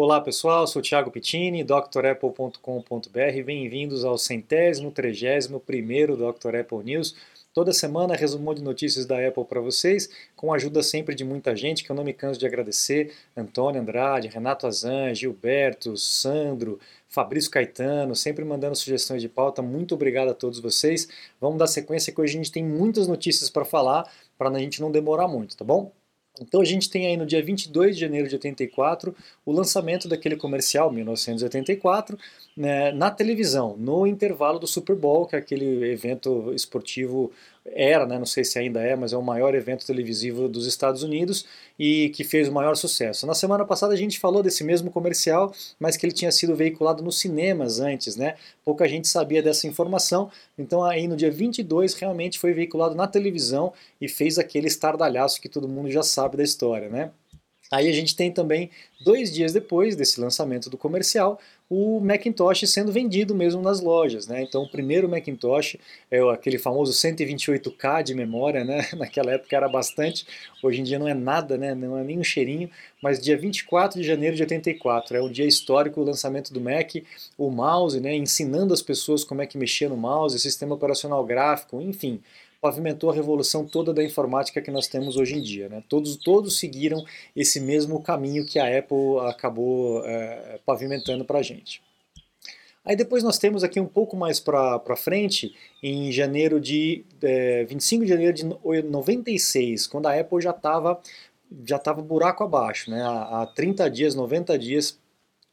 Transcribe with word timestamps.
Olá 0.00 0.20
pessoal, 0.20 0.64
sou 0.64 0.80
Thiago 0.80 1.10
Pittini, 1.10 1.64
drapple.com.br. 1.64 3.42
Bem-vindos 3.44 4.04
ao 4.04 4.16
centésimo, 4.16 4.92
trigésimo 4.92 5.58
primeiro 5.58 6.16
Dr. 6.16 6.54
Apple 6.54 6.84
News. 6.84 7.16
Toda 7.52 7.72
semana 7.72 8.14
resumo 8.14 8.54
de 8.54 8.62
notícias 8.62 9.06
da 9.06 9.16
Apple 9.26 9.44
para 9.44 9.60
vocês, 9.60 10.08
com 10.36 10.52
a 10.52 10.54
ajuda 10.54 10.84
sempre 10.84 11.16
de 11.16 11.24
muita 11.24 11.56
gente 11.56 11.82
que 11.82 11.90
eu 11.90 11.96
não 11.96 12.04
me 12.04 12.12
canso 12.12 12.38
de 12.38 12.46
agradecer: 12.46 13.12
Antônio 13.36 13.80
Andrade, 13.80 14.28
Renato 14.28 14.68
Azan, 14.68 15.12
Gilberto, 15.16 15.96
Sandro, 15.96 16.78
Fabrício 17.08 17.50
Caetano, 17.50 18.14
sempre 18.14 18.44
mandando 18.44 18.76
sugestões 18.76 19.20
de 19.20 19.28
pauta. 19.28 19.62
Muito 19.62 19.96
obrigado 19.96 20.28
a 20.28 20.34
todos 20.34 20.60
vocês. 20.60 21.08
Vamos 21.40 21.58
dar 21.58 21.66
sequência 21.66 22.12
que 22.12 22.20
hoje 22.20 22.34
a 22.34 22.36
gente 22.36 22.52
tem 22.52 22.62
muitas 22.62 23.08
notícias 23.08 23.50
para 23.50 23.64
falar, 23.64 24.08
para 24.38 24.48
a 24.48 24.58
gente 24.60 24.80
não 24.80 24.92
demorar 24.92 25.26
muito, 25.26 25.56
tá 25.56 25.64
bom? 25.64 25.90
Então 26.40 26.60
a 26.60 26.64
gente 26.64 26.90
tem 26.90 27.06
aí 27.06 27.16
no 27.16 27.26
dia 27.26 27.42
22 27.42 27.94
de 27.94 28.00
janeiro 28.00 28.28
de 28.28 28.34
84 28.34 29.14
o 29.44 29.52
lançamento 29.52 30.08
daquele 30.08 30.36
comercial, 30.36 30.90
1984, 30.90 32.18
né, 32.56 32.92
na 32.92 33.10
televisão, 33.10 33.76
no 33.78 34.06
intervalo 34.06 34.58
do 34.58 34.66
Super 34.66 34.96
Bowl, 34.96 35.26
que 35.26 35.36
é 35.36 35.38
aquele 35.38 35.90
evento 35.90 36.52
esportivo 36.54 37.30
era, 37.74 38.06
né, 38.06 38.18
não 38.18 38.26
sei 38.26 38.44
se 38.44 38.58
ainda 38.58 38.80
é, 38.80 38.96
mas 38.96 39.12
é 39.12 39.16
o 39.16 39.22
maior 39.22 39.54
evento 39.54 39.86
televisivo 39.86 40.48
dos 40.48 40.66
Estados 40.66 41.02
Unidos 41.02 41.46
e 41.78 42.10
que 42.10 42.24
fez 42.24 42.48
o 42.48 42.52
maior 42.52 42.74
sucesso. 42.76 43.26
Na 43.26 43.34
semana 43.34 43.64
passada 43.64 43.94
a 43.94 43.96
gente 43.96 44.18
falou 44.18 44.42
desse 44.42 44.64
mesmo 44.64 44.90
comercial, 44.90 45.52
mas 45.78 45.96
que 45.96 46.04
ele 46.04 46.12
tinha 46.12 46.32
sido 46.32 46.54
veiculado 46.54 47.02
nos 47.02 47.18
cinemas 47.18 47.80
antes, 47.80 48.16
né? 48.16 48.36
Pouca 48.64 48.88
gente 48.88 49.08
sabia 49.08 49.42
dessa 49.42 49.66
informação, 49.66 50.30
então 50.58 50.82
aí 50.82 51.06
no 51.06 51.16
dia 51.16 51.30
22 51.30 51.94
realmente 51.94 52.38
foi 52.38 52.52
veiculado 52.52 52.94
na 52.94 53.06
televisão 53.06 53.72
e 54.00 54.08
fez 54.08 54.38
aquele 54.38 54.66
estardalhaço 54.66 55.40
que 55.40 55.48
todo 55.48 55.68
mundo 55.68 55.90
já 55.90 56.02
sabe 56.02 56.27
da 56.36 56.44
história, 56.44 56.88
né? 56.88 57.10
Aí 57.70 57.86
a 57.86 57.92
gente 57.92 58.16
tem 58.16 58.32
também, 58.32 58.70
dois 59.04 59.30
dias 59.30 59.52
depois 59.52 59.94
desse 59.94 60.18
lançamento 60.18 60.70
do 60.70 60.78
comercial, 60.78 61.38
o 61.68 62.00
Macintosh 62.00 62.66
sendo 62.66 62.90
vendido 62.90 63.34
mesmo 63.34 63.60
nas 63.60 63.82
lojas. 63.82 64.26
Né? 64.26 64.42
Então, 64.42 64.62
o 64.62 64.70
primeiro 64.70 65.06
Macintosh 65.06 65.76
é 66.10 66.18
aquele 66.30 66.56
famoso 66.58 66.92
128K 66.92 68.02
de 68.02 68.14
memória, 68.14 68.64
né? 68.64 68.88
naquela 68.96 69.32
época 69.32 69.54
era 69.54 69.68
bastante, 69.68 70.26
hoje 70.62 70.80
em 70.80 70.84
dia 70.84 70.98
não 70.98 71.06
é 71.06 71.12
nada, 71.12 71.58
né? 71.58 71.74
não 71.74 71.98
é 71.98 72.02
nem 72.02 72.18
um 72.18 72.24
cheirinho, 72.24 72.70
mas 73.02 73.20
dia 73.20 73.36
24 73.36 74.00
de 74.00 74.06
janeiro 74.06 74.34
de 74.34 74.42
84, 74.42 75.18
é 75.18 75.20
o 75.20 75.28
dia 75.28 75.46
histórico 75.46 76.00
do 76.00 76.06
lançamento 76.06 76.54
do 76.54 76.60
Mac, 76.62 76.94
o 77.36 77.50
mouse, 77.50 78.00
né? 78.00 78.16
ensinando 78.16 78.72
as 78.72 78.80
pessoas 78.80 79.24
como 79.24 79.42
é 79.42 79.46
que 79.46 79.58
mexia 79.58 79.90
no 79.90 79.96
mouse, 79.96 80.38
sistema 80.38 80.74
operacional 80.74 81.22
gráfico, 81.22 81.82
enfim 81.82 82.22
pavimentou 82.60 83.10
a 83.10 83.14
revolução 83.14 83.66
toda 83.66 83.92
da 83.92 84.02
informática 84.02 84.60
que 84.60 84.70
nós 84.70 84.88
temos 84.88 85.16
hoje 85.16 85.36
em 85.36 85.42
dia. 85.42 85.68
Né? 85.68 85.82
Todos, 85.88 86.16
todos 86.16 86.58
seguiram 86.58 87.04
esse 87.34 87.60
mesmo 87.60 88.02
caminho 88.02 88.44
que 88.44 88.58
a 88.58 88.78
Apple 88.78 89.20
acabou 89.28 90.04
é, 90.04 90.58
pavimentando 90.66 91.24
para 91.24 91.38
a 91.38 91.42
gente. 91.42 91.82
Aí 92.84 92.96
depois 92.96 93.22
nós 93.22 93.38
temos 93.38 93.62
aqui 93.62 93.78
um 93.78 93.86
pouco 93.86 94.16
mais 94.16 94.40
para 94.40 94.96
frente, 94.96 95.54
em 95.82 96.10
janeiro 96.10 96.58
de 96.58 97.04
é, 97.22 97.64
25 97.64 98.04
de 98.04 98.08
janeiro 98.08 98.32
de 98.32 98.44
96, 98.44 99.86
quando 99.86 100.06
a 100.06 100.18
Apple 100.18 100.40
já 100.40 100.50
estava 100.50 101.00
já 101.64 101.78
tava 101.78 102.02
buraco 102.02 102.44
abaixo, 102.44 102.90
né? 102.90 103.02
há, 103.02 103.42
há 103.42 103.46
30 103.46 103.90
dias, 103.90 104.14
90 104.14 104.58
dias 104.58 104.98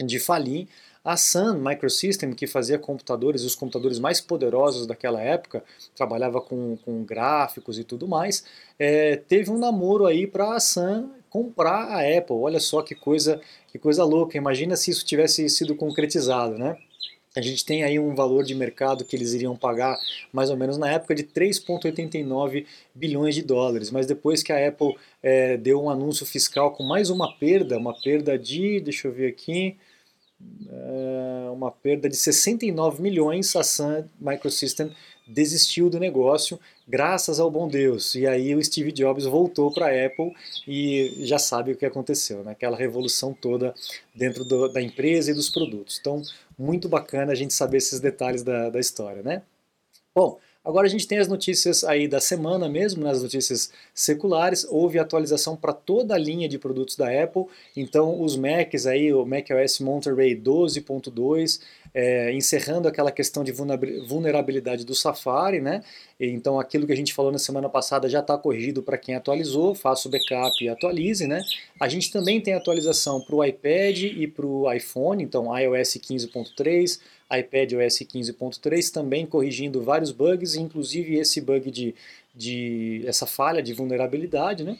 de 0.04 0.20
falir, 0.20 0.68
a 1.06 1.16
Sun 1.16 1.60
Microsystem, 1.60 2.34
que 2.34 2.48
fazia 2.48 2.80
computadores, 2.80 3.44
os 3.44 3.54
computadores 3.54 4.00
mais 4.00 4.20
poderosos 4.20 4.88
daquela 4.88 5.22
época, 5.22 5.64
trabalhava 5.96 6.42
com, 6.42 6.76
com 6.84 7.04
gráficos 7.04 7.78
e 7.78 7.84
tudo 7.84 8.08
mais, 8.08 8.44
é, 8.80 9.16
teve 9.16 9.52
um 9.52 9.60
namoro 9.60 10.08
aí 10.08 10.26
para 10.26 10.56
a 10.56 10.60
Sun 10.60 11.12
comprar 11.30 11.90
a 11.90 12.00
Apple. 12.18 12.36
Olha 12.36 12.60
só 12.60 12.82
que 12.82 12.96
coisa, 12.96 13.40
que 13.68 13.78
coisa 13.78 14.04
louca. 14.04 14.36
Imagina 14.36 14.76
se 14.76 14.90
isso 14.90 15.06
tivesse 15.06 15.48
sido 15.48 15.76
concretizado, 15.76 16.58
né? 16.58 16.76
A 17.36 17.42
gente 17.42 17.66
tem 17.66 17.84
aí 17.84 18.00
um 18.00 18.16
valor 18.16 18.44
de 18.44 18.56
mercado 18.56 19.04
que 19.04 19.16
eles 19.16 19.34
iriam 19.34 19.56
pagar 19.58 19.98
mais 20.32 20.50
ou 20.50 20.56
menos 20.56 20.78
na 20.78 20.90
época 20.90 21.14
de 21.14 21.24
3,89 21.24 22.66
bilhões 22.96 23.36
de 23.36 23.44
dólares. 23.44 23.92
Mas 23.92 24.08
depois 24.08 24.42
que 24.42 24.54
a 24.54 24.68
Apple 24.68 24.96
é, 25.22 25.58
deu 25.58 25.84
um 25.84 25.90
anúncio 25.90 26.26
fiscal 26.26 26.72
com 26.72 26.84
mais 26.84 27.10
uma 27.10 27.38
perda, 27.38 27.78
uma 27.78 27.94
perda 27.94 28.40
de, 28.40 28.80
deixa 28.80 29.10
eu 29.10 29.12
ver 29.12 29.28
aqui, 29.28 29.78
uma 31.52 31.72
perda 31.72 32.10
de 32.10 32.16
69 32.16 33.02
milhões, 33.02 33.56
a 33.56 33.64
Sun 33.64 34.04
Microsystem 34.20 34.92
desistiu 35.28 35.90
do 35.90 36.00
negócio, 36.00 36.60
graças 36.88 37.40
ao 37.40 37.50
bom 37.50 37.68
Deus. 37.68 38.14
E 38.16 38.28
aí 38.28 38.54
o 38.54 38.64
Steve 38.64 38.92
Jobs 38.92 39.26
voltou 39.26 39.74
para 39.74 39.88
a 39.88 40.06
Apple 40.06 40.34
e 40.68 41.16
já 41.26 41.40
sabe 41.40 41.72
o 41.72 41.76
que 41.76 41.86
aconteceu, 41.86 42.44
né? 42.44 42.52
aquela 42.52 42.78
revolução 42.78 43.34
toda 43.34 43.74
dentro 44.14 44.44
do, 44.46 44.68
da 44.68 44.82
empresa 44.82 45.32
e 45.32 45.34
dos 45.34 45.50
produtos. 45.50 45.98
Então, 46.00 46.22
muito 46.58 46.88
bacana 46.88 47.32
a 47.32 47.36
gente 47.36 47.54
saber 47.54 47.78
esses 47.78 48.00
detalhes 48.00 48.44
da, 48.44 48.70
da 48.70 48.80
história, 48.80 49.24
né? 49.24 49.42
Bom, 50.14 50.40
Agora 50.66 50.88
a 50.88 50.90
gente 50.90 51.08
tem 51.08 51.20
as 51.20 51.28
notícias 51.28 51.84
aí 51.84 52.08
da 52.08 52.20
semana 52.20 52.68
mesmo, 52.68 53.04
né, 53.04 53.14
notícias 53.14 53.72
seculares. 53.94 54.66
Houve 54.68 54.98
atualização 54.98 55.56
para 55.56 55.72
toda 55.72 56.16
a 56.16 56.18
linha 56.18 56.50
de 56.50 56.58
produtos 56.58 56.96
da 56.96 57.08
Apple. 57.24 57.46
Então 57.78 58.20
os 58.20 58.36
Macs 58.36 58.88
aí, 58.88 59.14
o 59.14 59.24
macOS 59.26 59.80
Monterey 59.80 60.36
12.2, 60.36 61.62
é, 61.94 62.34
encerrando 62.34 62.88
aquela 62.88 63.12
questão 63.12 63.44
de 63.44 63.52
vulnerabilidade 63.52 64.84
do 64.84 64.96
Safari, 64.96 65.62
né? 65.62 65.84
Então 66.20 66.60
aquilo 66.60 66.88
que 66.88 66.94
a 66.94 66.98
gente 66.98 67.14
falou 67.14 67.32
na 67.32 67.38
semana 67.38 67.70
passada 67.70 68.10
já 68.10 68.20
está 68.20 68.38
corrigido 68.38 68.82
para 68.82 68.98
quem 68.98 69.16
atualizou, 69.16 69.76
faça 69.76 70.08
o 70.08 70.12
backup 70.12 70.64
e 70.64 70.68
atualize, 70.68 71.28
né? 71.28 71.42
A 71.80 71.88
gente 71.88 72.12
também 72.12 72.42
tem 72.42 72.54
atualização 72.54 73.22
para 73.22 73.36
o 73.36 73.44
iPad 73.44 74.04
e 74.04 74.28
para 74.28 74.46
o 74.46 74.72
iPhone, 74.74 75.24
então 75.24 75.58
iOS 75.58 75.98
15.3, 75.98 77.00
iPad 77.32 77.74
OS 77.74 78.00
15.3, 78.00 78.92
também 78.92 79.26
corrigindo 79.26 79.82
vários 79.82 80.12
bugs, 80.12 80.56
inclusive 80.56 81.18
esse 81.18 81.42
bug 81.42 81.72
de, 81.72 81.96
de 82.34 83.04
essa 83.06 83.26
falha 83.26 83.62
de 83.62 83.74
vulnerabilidade, 83.74 84.64
né? 84.64 84.78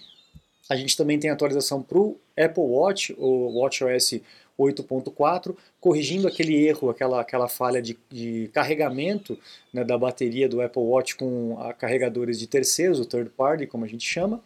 A 0.70 0.76
gente 0.76 0.98
também 0.98 1.20
tem 1.20 1.30
atualização 1.30 1.82
para 1.82 1.98
o 1.98 2.20
Apple 2.36 2.64
Watch, 2.64 3.16
o 3.20 3.60
WatchOS 3.60 4.22
8.4, 4.60 5.56
corrigindo 5.80 6.28
aquele 6.28 6.66
erro, 6.66 6.90
aquela, 6.90 7.22
aquela 7.22 7.48
falha 7.48 7.82
de, 7.82 7.98
de 8.10 8.50
carregamento 8.54 9.38
né, 9.72 9.84
da 9.84 9.98
bateria 9.98 10.50
do 10.50 10.62
Apple 10.62 10.82
Watch 10.82 11.16
com 11.18 11.58
carregadores 11.78 12.40
de 12.40 12.48
terceiros, 12.48 13.00
o 13.00 13.06
third 13.06 13.30
party, 13.32 13.68
como 13.68 13.86
a 13.86 13.88
gente 13.88 14.08
chama, 14.08 14.42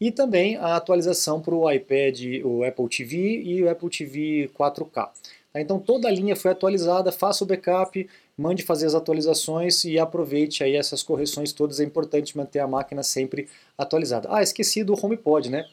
e 0.00 0.10
também 0.10 0.56
a 0.56 0.76
atualização 0.76 1.40
para 1.40 1.54
o 1.54 1.70
iPad, 1.70 2.20
o 2.44 2.64
Apple 2.64 2.88
TV 2.88 3.42
e 3.42 3.62
o 3.62 3.70
Apple 3.70 3.88
TV 3.88 4.50
4K. 4.58 5.08
Tá? 5.54 5.60
Então 5.60 5.78
toda 5.78 6.08
a 6.08 6.10
linha 6.10 6.34
foi 6.34 6.50
atualizada, 6.50 7.12
faça 7.12 7.44
o 7.44 7.46
backup, 7.46 8.06
mande 8.36 8.64
fazer 8.64 8.86
as 8.86 8.94
atualizações 8.94 9.84
e 9.84 9.98
aproveite 9.98 10.64
aí 10.64 10.74
essas 10.74 11.02
correções 11.02 11.52
todas. 11.52 11.78
É 11.78 11.84
importante 11.84 12.36
manter 12.36 12.58
a 12.58 12.66
máquina 12.66 13.04
sempre 13.04 13.48
atualizada. 13.78 14.28
Ah, 14.30 14.42
esqueci 14.42 14.82
do 14.82 14.94
HomePod, 14.94 15.48
né? 15.48 15.64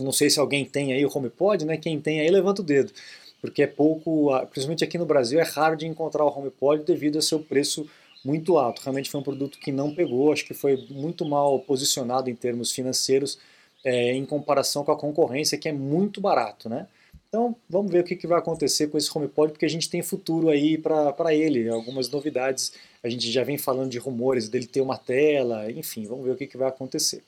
Não 0.00 0.12
sei 0.12 0.30
se 0.30 0.40
alguém 0.40 0.64
tem 0.64 0.92
aí 0.94 1.04
o 1.04 1.10
HomePod, 1.14 1.66
né? 1.66 1.76
Quem 1.76 2.00
tem 2.00 2.20
aí 2.20 2.30
levanta 2.30 2.62
o 2.62 2.64
dedo, 2.64 2.92
porque 3.40 3.62
é 3.62 3.66
pouco, 3.66 4.30
principalmente 4.46 4.84
aqui 4.84 4.96
no 4.96 5.04
Brasil, 5.04 5.38
é 5.38 5.42
raro 5.42 5.76
de 5.76 5.86
encontrar 5.86 6.24
o 6.24 6.28
HomePod 6.28 6.84
devido 6.84 7.16
ao 7.16 7.22
seu 7.22 7.40
preço 7.40 7.86
muito 8.24 8.56
alto. 8.58 8.80
Realmente 8.80 9.10
foi 9.10 9.20
um 9.20 9.24
produto 9.24 9.58
que 9.58 9.70
não 9.70 9.94
pegou, 9.94 10.32
acho 10.32 10.44
que 10.44 10.54
foi 10.54 10.86
muito 10.88 11.24
mal 11.24 11.58
posicionado 11.60 12.30
em 12.30 12.34
termos 12.34 12.72
financeiros 12.72 13.38
é, 13.84 14.12
em 14.12 14.24
comparação 14.24 14.84
com 14.84 14.92
a 14.92 14.96
concorrência, 14.96 15.58
que 15.58 15.68
é 15.68 15.72
muito 15.72 16.20
barato, 16.20 16.68
né? 16.68 16.86
Então 17.28 17.54
vamos 17.68 17.92
ver 17.92 18.00
o 18.00 18.04
que, 18.04 18.16
que 18.16 18.26
vai 18.26 18.38
acontecer 18.38 18.88
com 18.88 18.96
esse 18.96 19.10
HomePod, 19.14 19.52
porque 19.52 19.66
a 19.66 19.70
gente 19.70 19.90
tem 19.90 20.02
futuro 20.02 20.48
aí 20.48 20.78
para 20.78 21.34
ele, 21.34 21.68
algumas 21.68 22.08
novidades. 22.08 22.72
A 23.02 23.08
gente 23.08 23.30
já 23.30 23.44
vem 23.44 23.58
falando 23.58 23.90
de 23.90 23.98
rumores 23.98 24.48
dele 24.48 24.66
ter 24.66 24.80
uma 24.80 24.96
tela, 24.96 25.70
enfim, 25.70 26.06
vamos 26.06 26.24
ver 26.24 26.32
o 26.32 26.36
que, 26.36 26.46
que 26.46 26.56
vai 26.56 26.68
acontecer. 26.68 27.22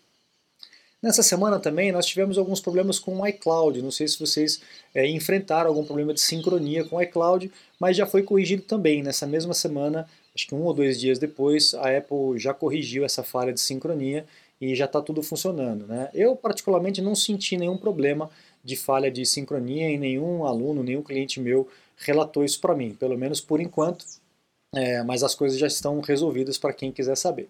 Nessa 1.02 1.22
semana 1.22 1.58
também 1.58 1.92
nós 1.92 2.04
tivemos 2.04 2.36
alguns 2.36 2.60
problemas 2.60 2.98
com 2.98 3.18
o 3.20 3.26
iCloud. 3.26 3.80
Não 3.80 3.90
sei 3.90 4.06
se 4.06 4.18
vocês 4.18 4.60
é, 4.94 5.06
enfrentaram 5.06 5.68
algum 5.68 5.84
problema 5.84 6.12
de 6.12 6.20
sincronia 6.20 6.84
com 6.84 6.96
o 6.96 7.02
iCloud, 7.02 7.50
mas 7.78 7.96
já 7.96 8.06
foi 8.06 8.22
corrigido 8.22 8.62
também. 8.62 9.02
Nessa 9.02 9.26
mesma 9.26 9.54
semana, 9.54 10.06
acho 10.34 10.46
que 10.46 10.54
um 10.54 10.62
ou 10.62 10.74
dois 10.74 11.00
dias 11.00 11.18
depois, 11.18 11.74
a 11.74 11.96
Apple 11.96 12.38
já 12.38 12.52
corrigiu 12.52 13.04
essa 13.04 13.22
falha 13.22 13.52
de 13.52 13.60
sincronia 13.60 14.26
e 14.60 14.74
já 14.74 14.84
está 14.84 15.00
tudo 15.00 15.22
funcionando. 15.22 15.86
Né? 15.86 16.10
Eu, 16.12 16.36
particularmente, 16.36 17.00
não 17.00 17.14
senti 17.14 17.56
nenhum 17.56 17.78
problema 17.78 18.30
de 18.62 18.76
falha 18.76 19.10
de 19.10 19.24
sincronia 19.24 19.90
e 19.90 19.98
nenhum 19.98 20.44
aluno, 20.44 20.82
nenhum 20.82 21.02
cliente 21.02 21.40
meu 21.40 21.68
relatou 21.96 22.44
isso 22.44 22.60
para 22.60 22.74
mim, 22.74 22.94
pelo 22.94 23.16
menos 23.16 23.40
por 23.40 23.60
enquanto, 23.60 24.04
é, 24.74 25.02
mas 25.02 25.22
as 25.22 25.34
coisas 25.34 25.58
já 25.58 25.66
estão 25.66 26.00
resolvidas 26.00 26.58
para 26.58 26.72
quem 26.72 26.92
quiser 26.92 27.16
saber. 27.16 27.48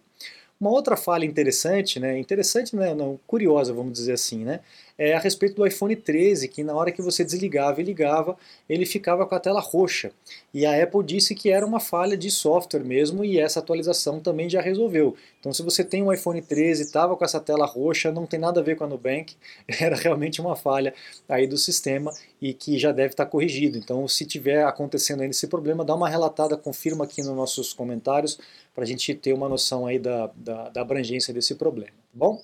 Uma 0.60 0.70
outra 0.70 0.96
falha 0.96 1.24
interessante, 1.24 1.98
né, 1.98 2.18
interessante, 2.18 2.76
né, 2.76 2.94
não, 2.94 3.18
curiosa, 3.26 3.72
vamos 3.72 3.92
dizer 3.92 4.12
assim, 4.12 4.44
né, 4.44 4.60
é 5.00 5.14
a 5.14 5.18
respeito 5.18 5.56
do 5.56 5.66
iPhone 5.66 5.96
13, 5.96 6.46
que 6.46 6.62
na 6.62 6.74
hora 6.74 6.92
que 6.92 7.00
você 7.00 7.24
desligava 7.24 7.80
e 7.80 7.84
ligava, 7.84 8.36
ele 8.68 8.84
ficava 8.84 9.24
com 9.24 9.34
a 9.34 9.40
tela 9.40 9.58
roxa. 9.58 10.12
E 10.52 10.66
a 10.66 10.82
Apple 10.82 11.02
disse 11.02 11.34
que 11.34 11.48
era 11.48 11.64
uma 11.64 11.80
falha 11.80 12.18
de 12.18 12.30
software 12.30 12.84
mesmo, 12.84 13.24
e 13.24 13.38
essa 13.38 13.60
atualização 13.60 14.20
também 14.20 14.50
já 14.50 14.60
resolveu. 14.60 15.16
Então 15.40 15.54
se 15.54 15.62
você 15.62 15.82
tem 15.82 16.02
um 16.02 16.12
iPhone 16.12 16.42
13 16.42 16.82
e 16.82 16.84
estava 16.84 17.16
com 17.16 17.24
essa 17.24 17.40
tela 17.40 17.64
roxa, 17.64 18.12
não 18.12 18.26
tem 18.26 18.38
nada 18.38 18.60
a 18.60 18.62
ver 18.62 18.76
com 18.76 18.84
a 18.84 18.86
Nubank, 18.86 19.34
era 19.80 19.96
realmente 19.96 20.38
uma 20.38 20.54
falha 20.54 20.92
aí 21.26 21.46
do 21.46 21.56
sistema 21.56 22.12
e 22.38 22.52
que 22.52 22.78
já 22.78 22.92
deve 22.92 23.14
estar 23.14 23.24
corrigido. 23.24 23.78
Então 23.78 24.06
se 24.06 24.26
tiver 24.26 24.64
acontecendo 24.64 25.22
ainda 25.22 25.30
esse 25.30 25.46
problema, 25.46 25.82
dá 25.82 25.94
uma 25.94 26.10
relatada, 26.10 26.58
confirma 26.58 27.04
aqui 27.04 27.22
nos 27.22 27.34
nossos 27.34 27.72
comentários 27.72 28.38
para 28.74 28.84
a 28.84 28.86
gente 28.86 29.14
ter 29.14 29.32
uma 29.32 29.48
noção 29.48 29.86
aí 29.86 29.98
da, 29.98 30.30
da, 30.36 30.68
da 30.68 30.82
abrangência 30.82 31.32
desse 31.32 31.54
problema, 31.54 31.88
tá 31.88 32.12
bom? 32.12 32.42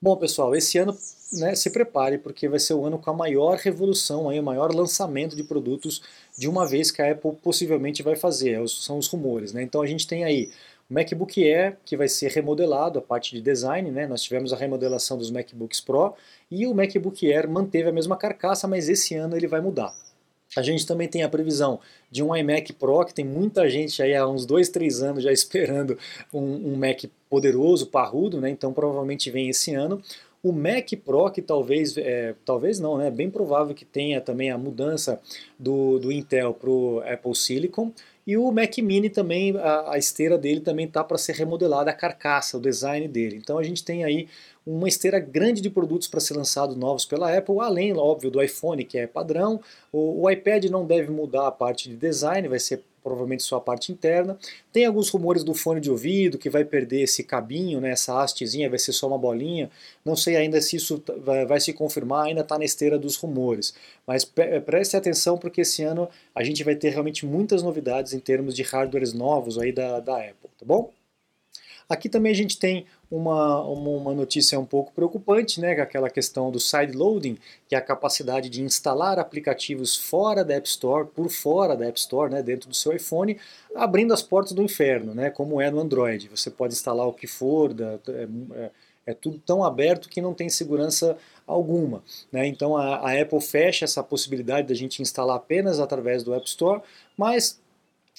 Bom, 0.00 0.16
pessoal, 0.16 0.56
esse 0.56 0.78
ano 0.78 0.96
né, 1.32 1.54
se 1.54 1.70
prepare, 1.70 2.18
porque 2.18 2.48
vai 2.48 2.58
ser 2.58 2.74
o 2.74 2.84
ano 2.84 2.98
com 2.98 3.10
a 3.10 3.14
maior 3.14 3.56
revolução, 3.56 4.28
aí, 4.28 4.40
o 4.40 4.42
maior 4.42 4.74
lançamento 4.74 5.36
de 5.36 5.44
produtos 5.44 6.02
de 6.36 6.48
uma 6.48 6.66
vez 6.66 6.90
que 6.90 7.00
a 7.00 7.12
Apple 7.12 7.32
possivelmente 7.42 8.02
vai 8.02 8.16
fazer, 8.16 8.60
é 8.60 8.66
são 8.66 8.98
os 8.98 9.06
rumores. 9.06 9.52
Né? 9.52 9.62
Então 9.62 9.82
a 9.82 9.86
gente 9.86 10.06
tem 10.06 10.24
aí 10.24 10.50
o 10.90 10.94
MacBook 10.94 11.42
Air, 11.42 11.76
que 11.84 11.96
vai 11.96 12.08
ser 12.08 12.30
remodelado, 12.32 12.98
a 12.98 13.02
parte 13.02 13.34
de 13.34 13.40
design, 13.40 13.90
né? 13.90 14.06
nós 14.06 14.22
tivemos 14.22 14.52
a 14.52 14.56
remodelação 14.56 15.16
dos 15.16 15.30
MacBooks 15.30 15.80
Pro, 15.80 16.14
e 16.50 16.66
o 16.66 16.74
MacBook 16.74 17.32
Air 17.32 17.48
manteve 17.48 17.88
a 17.88 17.92
mesma 17.92 18.16
carcaça, 18.16 18.66
mas 18.66 18.88
esse 18.88 19.14
ano 19.14 19.36
ele 19.36 19.46
vai 19.46 19.60
mudar. 19.60 19.94
A 20.56 20.62
gente 20.62 20.84
também 20.84 21.06
tem 21.06 21.22
a 21.22 21.28
previsão 21.28 21.78
de 22.10 22.24
um 22.24 22.34
iMac 22.34 22.72
Pro, 22.72 23.04
que 23.04 23.14
tem 23.14 23.24
muita 23.24 23.70
gente 23.70 24.02
aí 24.02 24.16
há 24.16 24.26
uns 24.26 24.44
2, 24.44 24.68
3 24.68 25.02
anos 25.02 25.22
já 25.22 25.30
esperando 25.32 25.96
um, 26.32 26.72
um 26.72 26.76
Mac 26.76 27.04
poderoso, 27.28 27.86
parrudo, 27.86 28.40
né? 28.40 28.50
então 28.50 28.72
provavelmente 28.72 29.30
vem 29.30 29.48
esse 29.48 29.72
ano. 29.74 30.02
O 30.42 30.52
Mac 30.52 30.90
Pro, 31.04 31.30
que 31.30 31.42
talvez, 31.42 31.96
é, 31.98 32.34
talvez 32.44 32.80
não, 32.80 32.96
né? 32.96 33.10
bem 33.10 33.30
provável 33.30 33.74
que 33.74 33.84
tenha 33.84 34.20
também 34.20 34.50
a 34.50 34.56
mudança 34.56 35.20
do, 35.58 35.98
do 35.98 36.10
Intel 36.10 36.54
para 36.54 36.70
o 36.70 37.00
Apple 37.00 37.34
Silicon. 37.34 37.92
E 38.26 38.36
o 38.36 38.50
Mac 38.50 38.78
Mini 38.78 39.10
também, 39.10 39.56
a, 39.56 39.92
a 39.92 39.98
esteira 39.98 40.38
dele 40.38 40.60
também 40.60 40.86
está 40.86 41.02
para 41.02 41.18
ser 41.18 41.34
remodelada, 41.34 41.90
a 41.90 41.94
carcaça, 41.94 42.56
o 42.56 42.60
design 42.60 43.06
dele. 43.08 43.36
Então 43.36 43.58
a 43.58 43.62
gente 43.62 43.84
tem 43.84 44.04
aí 44.04 44.28
uma 44.66 44.88
esteira 44.88 45.18
grande 45.18 45.60
de 45.60 45.68
produtos 45.68 46.06
para 46.06 46.20
ser 46.20 46.34
lançados 46.34 46.76
novos 46.76 47.04
pela 47.04 47.36
Apple, 47.36 47.58
além, 47.60 47.96
óbvio, 47.96 48.30
do 48.30 48.42
iPhone, 48.42 48.84
que 48.84 48.98
é 48.98 49.06
padrão. 49.06 49.60
O, 49.92 50.22
o 50.22 50.30
iPad 50.30 50.66
não 50.66 50.86
deve 50.86 51.10
mudar 51.10 51.48
a 51.48 51.52
parte 51.52 51.88
de 51.88 51.96
design, 51.96 52.46
vai 52.46 52.58
ser 52.58 52.82
provavelmente 53.02 53.42
só 53.42 53.56
a 53.56 53.60
parte 53.60 53.92
interna. 53.92 54.38
Tem 54.72 54.84
alguns 54.84 55.08
rumores 55.08 55.42
do 55.42 55.54
fone 55.54 55.80
de 55.80 55.90
ouvido 55.90 56.38
que 56.38 56.50
vai 56.50 56.64
perder 56.64 57.02
esse 57.02 57.24
cabinho, 57.24 57.80
né, 57.80 57.90
essa 57.90 58.20
hastezinha, 58.20 58.68
vai 58.68 58.78
ser 58.78 58.92
só 58.92 59.08
uma 59.08 59.18
bolinha. 59.18 59.70
Não 60.04 60.16
sei 60.16 60.36
ainda 60.36 60.60
se 60.60 60.76
isso 60.76 61.02
vai, 61.46 61.60
se 61.60 61.72
confirmar, 61.72 62.26
ainda 62.26 62.40
está 62.42 62.58
na 62.58 62.64
esteira 62.64 62.98
dos 62.98 63.16
rumores. 63.16 63.74
Mas 64.06 64.24
preste 64.24 64.96
atenção 64.96 65.38
porque 65.38 65.62
esse 65.62 65.82
ano 65.82 66.08
a 66.34 66.42
gente 66.42 66.62
vai 66.64 66.74
ter 66.74 66.90
realmente 66.90 67.26
muitas 67.26 67.62
novidades 67.62 68.12
em 68.12 68.20
termos 68.20 68.54
de 68.54 68.62
hardwares 68.62 69.12
novos 69.12 69.58
aí 69.58 69.72
da, 69.72 70.00
da 70.00 70.16
Apple, 70.16 70.50
tá 70.58 70.66
bom? 70.66 70.90
Aqui 71.90 72.08
também 72.08 72.30
a 72.30 72.36
gente 72.36 72.56
tem 72.56 72.86
uma, 73.10 73.62
uma 73.64 74.14
notícia 74.14 74.56
um 74.60 74.64
pouco 74.64 74.92
preocupante, 74.92 75.60
né, 75.60 75.72
aquela 75.72 76.08
questão 76.08 76.48
do 76.48 76.60
side 76.60 76.92
loading, 76.92 77.36
que 77.68 77.74
é 77.74 77.78
a 77.78 77.80
capacidade 77.80 78.48
de 78.48 78.62
instalar 78.62 79.18
aplicativos 79.18 79.96
fora 79.96 80.44
da 80.44 80.54
App 80.54 80.68
Store, 80.68 81.08
por 81.08 81.28
fora 81.28 81.76
da 81.76 81.86
App 81.86 81.98
Store, 81.98 82.32
né, 82.32 82.44
dentro 82.44 82.68
do 82.68 82.76
seu 82.76 82.92
iPhone, 82.92 83.36
abrindo 83.74 84.14
as 84.14 84.22
portas 84.22 84.52
do 84.52 84.62
inferno, 84.62 85.12
né, 85.12 85.30
como 85.30 85.60
é 85.60 85.68
no 85.68 85.80
Android. 85.80 86.28
Você 86.28 86.48
pode 86.48 86.74
instalar 86.74 87.08
o 87.08 87.12
que 87.12 87.26
for, 87.26 87.74
da, 87.74 87.98
é, 88.08 88.28
é, 88.54 88.70
é 89.06 89.14
tudo 89.14 89.40
tão 89.44 89.64
aberto 89.64 90.08
que 90.08 90.22
não 90.22 90.32
tem 90.32 90.48
segurança 90.48 91.18
alguma. 91.44 92.04
Né? 92.30 92.46
Então 92.46 92.76
a, 92.76 92.98
a 92.98 93.20
Apple 93.20 93.40
fecha 93.40 93.84
essa 93.84 94.04
possibilidade 94.04 94.68
da 94.68 94.74
gente 94.74 95.02
instalar 95.02 95.36
apenas 95.36 95.80
através 95.80 96.22
do 96.22 96.32
App 96.32 96.46
Store, 96.46 96.80
mas 97.16 97.60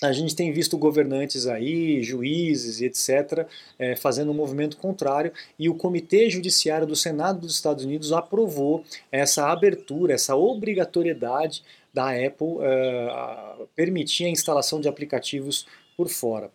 a 0.01 0.12
gente 0.12 0.36
tem 0.36 0.51
visto 0.51 0.77
governantes 0.77 1.45
aí, 1.45 2.01
juízes 2.01 2.81
e 2.81 2.86
etc., 2.86 3.48
é, 3.77 3.95
fazendo 3.95 4.31
um 4.31 4.33
movimento 4.33 4.77
contrário, 4.77 5.31
e 5.59 5.69
o 5.69 5.75
Comitê 5.75 6.30
Judiciário 6.30 6.88
do 6.88 6.95
Senado 6.95 7.42
dos 7.42 7.53
Estados 7.53 7.86
Unidos 7.86 8.12
aprovou 8.12 8.83
essa 9.12 9.48
abertura, 9.48 10.13
essa 10.13 10.36
obrigatoriedade 10.36 11.63
da 11.94 12.09
Apple 12.09 12.57
é, 12.62 13.65
permitir 13.75 14.25
a 14.25 14.30
instalação 14.30 14.81
de 14.81 14.88
aplicativos 14.88 15.68
por 15.95 16.09
fora. 16.09 16.50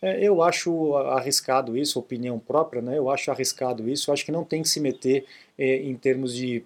É, 0.00 0.20
eu 0.22 0.42
acho 0.42 0.96
arriscado 0.96 1.76
isso, 1.76 1.98
opinião 1.98 2.38
própria, 2.38 2.82
né? 2.82 2.98
eu 2.98 3.08
acho 3.10 3.30
arriscado 3.30 3.88
isso, 3.88 4.10
eu 4.10 4.14
acho 4.14 4.24
que 4.24 4.32
não 4.32 4.44
tem 4.44 4.62
que 4.62 4.68
se 4.68 4.80
meter 4.80 5.24
é, 5.58 5.76
em 5.76 5.94
termos 5.94 6.34
de 6.34 6.64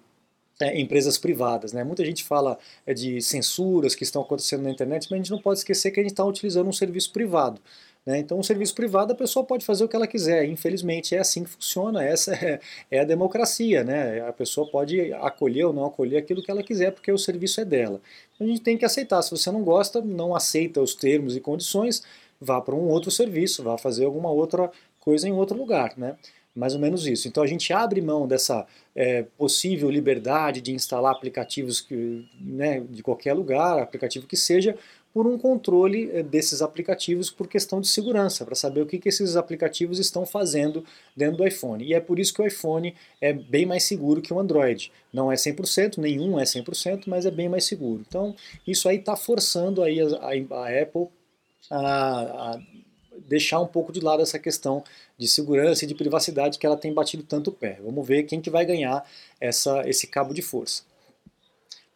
é, 0.59 0.79
empresas 0.79 1.17
privadas. 1.17 1.73
Né? 1.73 1.83
Muita 1.83 2.03
gente 2.03 2.23
fala 2.23 2.57
é, 2.85 2.93
de 2.93 3.21
censuras 3.21 3.95
que 3.95 4.03
estão 4.03 4.21
acontecendo 4.21 4.63
na 4.63 4.71
internet, 4.71 5.07
mas 5.09 5.19
a 5.19 5.23
gente 5.23 5.31
não 5.31 5.41
pode 5.41 5.59
esquecer 5.59 5.91
que 5.91 5.99
a 5.99 6.03
gente 6.03 6.13
está 6.13 6.25
utilizando 6.25 6.67
um 6.67 6.73
serviço 6.73 7.11
privado. 7.11 7.61
Né? 8.07 8.19
Então, 8.19 8.39
um 8.39 8.43
serviço 8.43 8.73
privado, 8.73 9.11
a 9.11 9.15
pessoa 9.15 9.45
pode 9.45 9.65
fazer 9.65 9.83
o 9.83 9.87
que 9.89 9.95
ela 9.95 10.07
quiser. 10.07 10.45
Infelizmente, 10.45 11.13
é 11.13 11.19
assim 11.19 11.43
que 11.43 11.49
funciona. 11.49 12.03
Essa 12.03 12.33
é, 12.33 12.59
é 12.89 12.99
a 13.01 13.03
democracia. 13.03 13.83
Né? 13.83 14.21
A 14.21 14.31
pessoa 14.31 14.65
pode 14.71 15.13
acolher 15.13 15.65
ou 15.65 15.73
não 15.73 15.85
acolher 15.85 16.17
aquilo 16.17 16.41
que 16.41 16.49
ela 16.49 16.63
quiser, 16.63 16.91
porque 16.91 17.11
o 17.11 17.17
serviço 17.17 17.59
é 17.59 17.65
dela. 17.65 18.01
A 18.39 18.45
gente 18.45 18.61
tem 18.61 18.77
que 18.77 18.85
aceitar. 18.85 19.21
Se 19.21 19.31
você 19.31 19.51
não 19.51 19.61
gosta, 19.61 20.01
não 20.01 20.33
aceita 20.33 20.81
os 20.81 20.95
termos 20.95 21.35
e 21.35 21.41
condições, 21.41 22.01
vá 22.39 22.61
para 22.61 22.73
um 22.73 22.87
outro 22.87 23.11
serviço, 23.11 23.61
vá 23.61 23.77
fazer 23.77 24.05
alguma 24.05 24.31
outra 24.31 24.71
coisa 25.01 25.27
em 25.27 25.33
outro 25.33 25.57
lugar. 25.57 25.93
Né? 25.97 26.15
Mais 26.57 26.73
ou 26.73 26.79
menos 26.79 27.05
isso. 27.05 27.27
Então 27.27 27.43
a 27.43 27.47
gente 27.47 27.71
abre 27.71 28.01
mão 28.01 28.27
dessa 28.27 28.65
é, 28.95 29.23
possível 29.37 29.89
liberdade 29.89 30.59
de 30.59 30.73
instalar 30.73 31.11
aplicativos 31.11 31.79
que, 31.79 32.27
né, 32.41 32.81
de 32.89 33.03
qualquer 33.03 33.33
lugar, 33.33 33.79
aplicativo 33.79 34.25
que 34.25 34.35
seja, 34.35 34.75
por 35.13 35.25
um 35.25 35.37
controle 35.37 36.09
é, 36.11 36.23
desses 36.23 36.61
aplicativos 36.61 37.29
por 37.29 37.47
questão 37.47 37.79
de 37.79 37.87
segurança, 37.87 38.43
para 38.43 38.55
saber 38.55 38.81
o 38.81 38.85
que, 38.85 38.99
que 38.99 39.09
esses 39.09 39.35
aplicativos 39.35 39.99
estão 39.99 40.25
fazendo 40.25 40.83
dentro 41.15 41.37
do 41.37 41.47
iPhone. 41.47 41.83
E 41.83 41.93
é 41.93 41.99
por 41.99 42.19
isso 42.19 42.33
que 42.33 42.41
o 42.41 42.47
iPhone 42.47 42.93
é 43.21 43.33
bem 43.33 43.65
mais 43.65 43.83
seguro 43.83 44.21
que 44.21 44.33
o 44.33 44.39
Android. 44.39 44.91
Não 45.13 45.31
é 45.31 45.35
100%, 45.35 45.97
nenhum 45.97 46.39
é 46.39 46.43
100%, 46.43 47.03
mas 47.07 47.25
é 47.25 47.31
bem 47.31 47.49
mais 47.49 47.65
seguro. 47.65 48.03
Então 48.07 48.35
isso 48.65 48.89
aí 48.89 48.97
está 48.97 49.15
forçando 49.15 49.83
aí 49.83 49.99
a, 50.01 50.05
a, 50.05 50.63
a 50.65 50.81
Apple 50.81 51.07
a, 51.69 52.51
a 52.53 52.59
deixar 53.27 53.59
um 53.59 53.67
pouco 53.67 53.91
de 53.91 53.99
lado 53.99 54.23
essa 54.23 54.39
questão 54.39 54.83
de 55.17 55.27
segurança 55.27 55.83
e 55.83 55.87
de 55.87 55.93
privacidade 55.93 56.57
que 56.57 56.65
ela 56.65 56.77
tem 56.77 56.93
batido 56.93 57.23
tanto 57.23 57.49
o 57.49 57.53
pé. 57.53 57.79
Vamos 57.83 58.07
ver 58.07 58.23
quem 58.23 58.41
que 58.41 58.49
vai 58.49 58.65
ganhar 58.65 59.05
essa, 59.39 59.87
esse 59.87 60.07
cabo 60.07 60.33
de 60.33 60.41
força. 60.41 60.83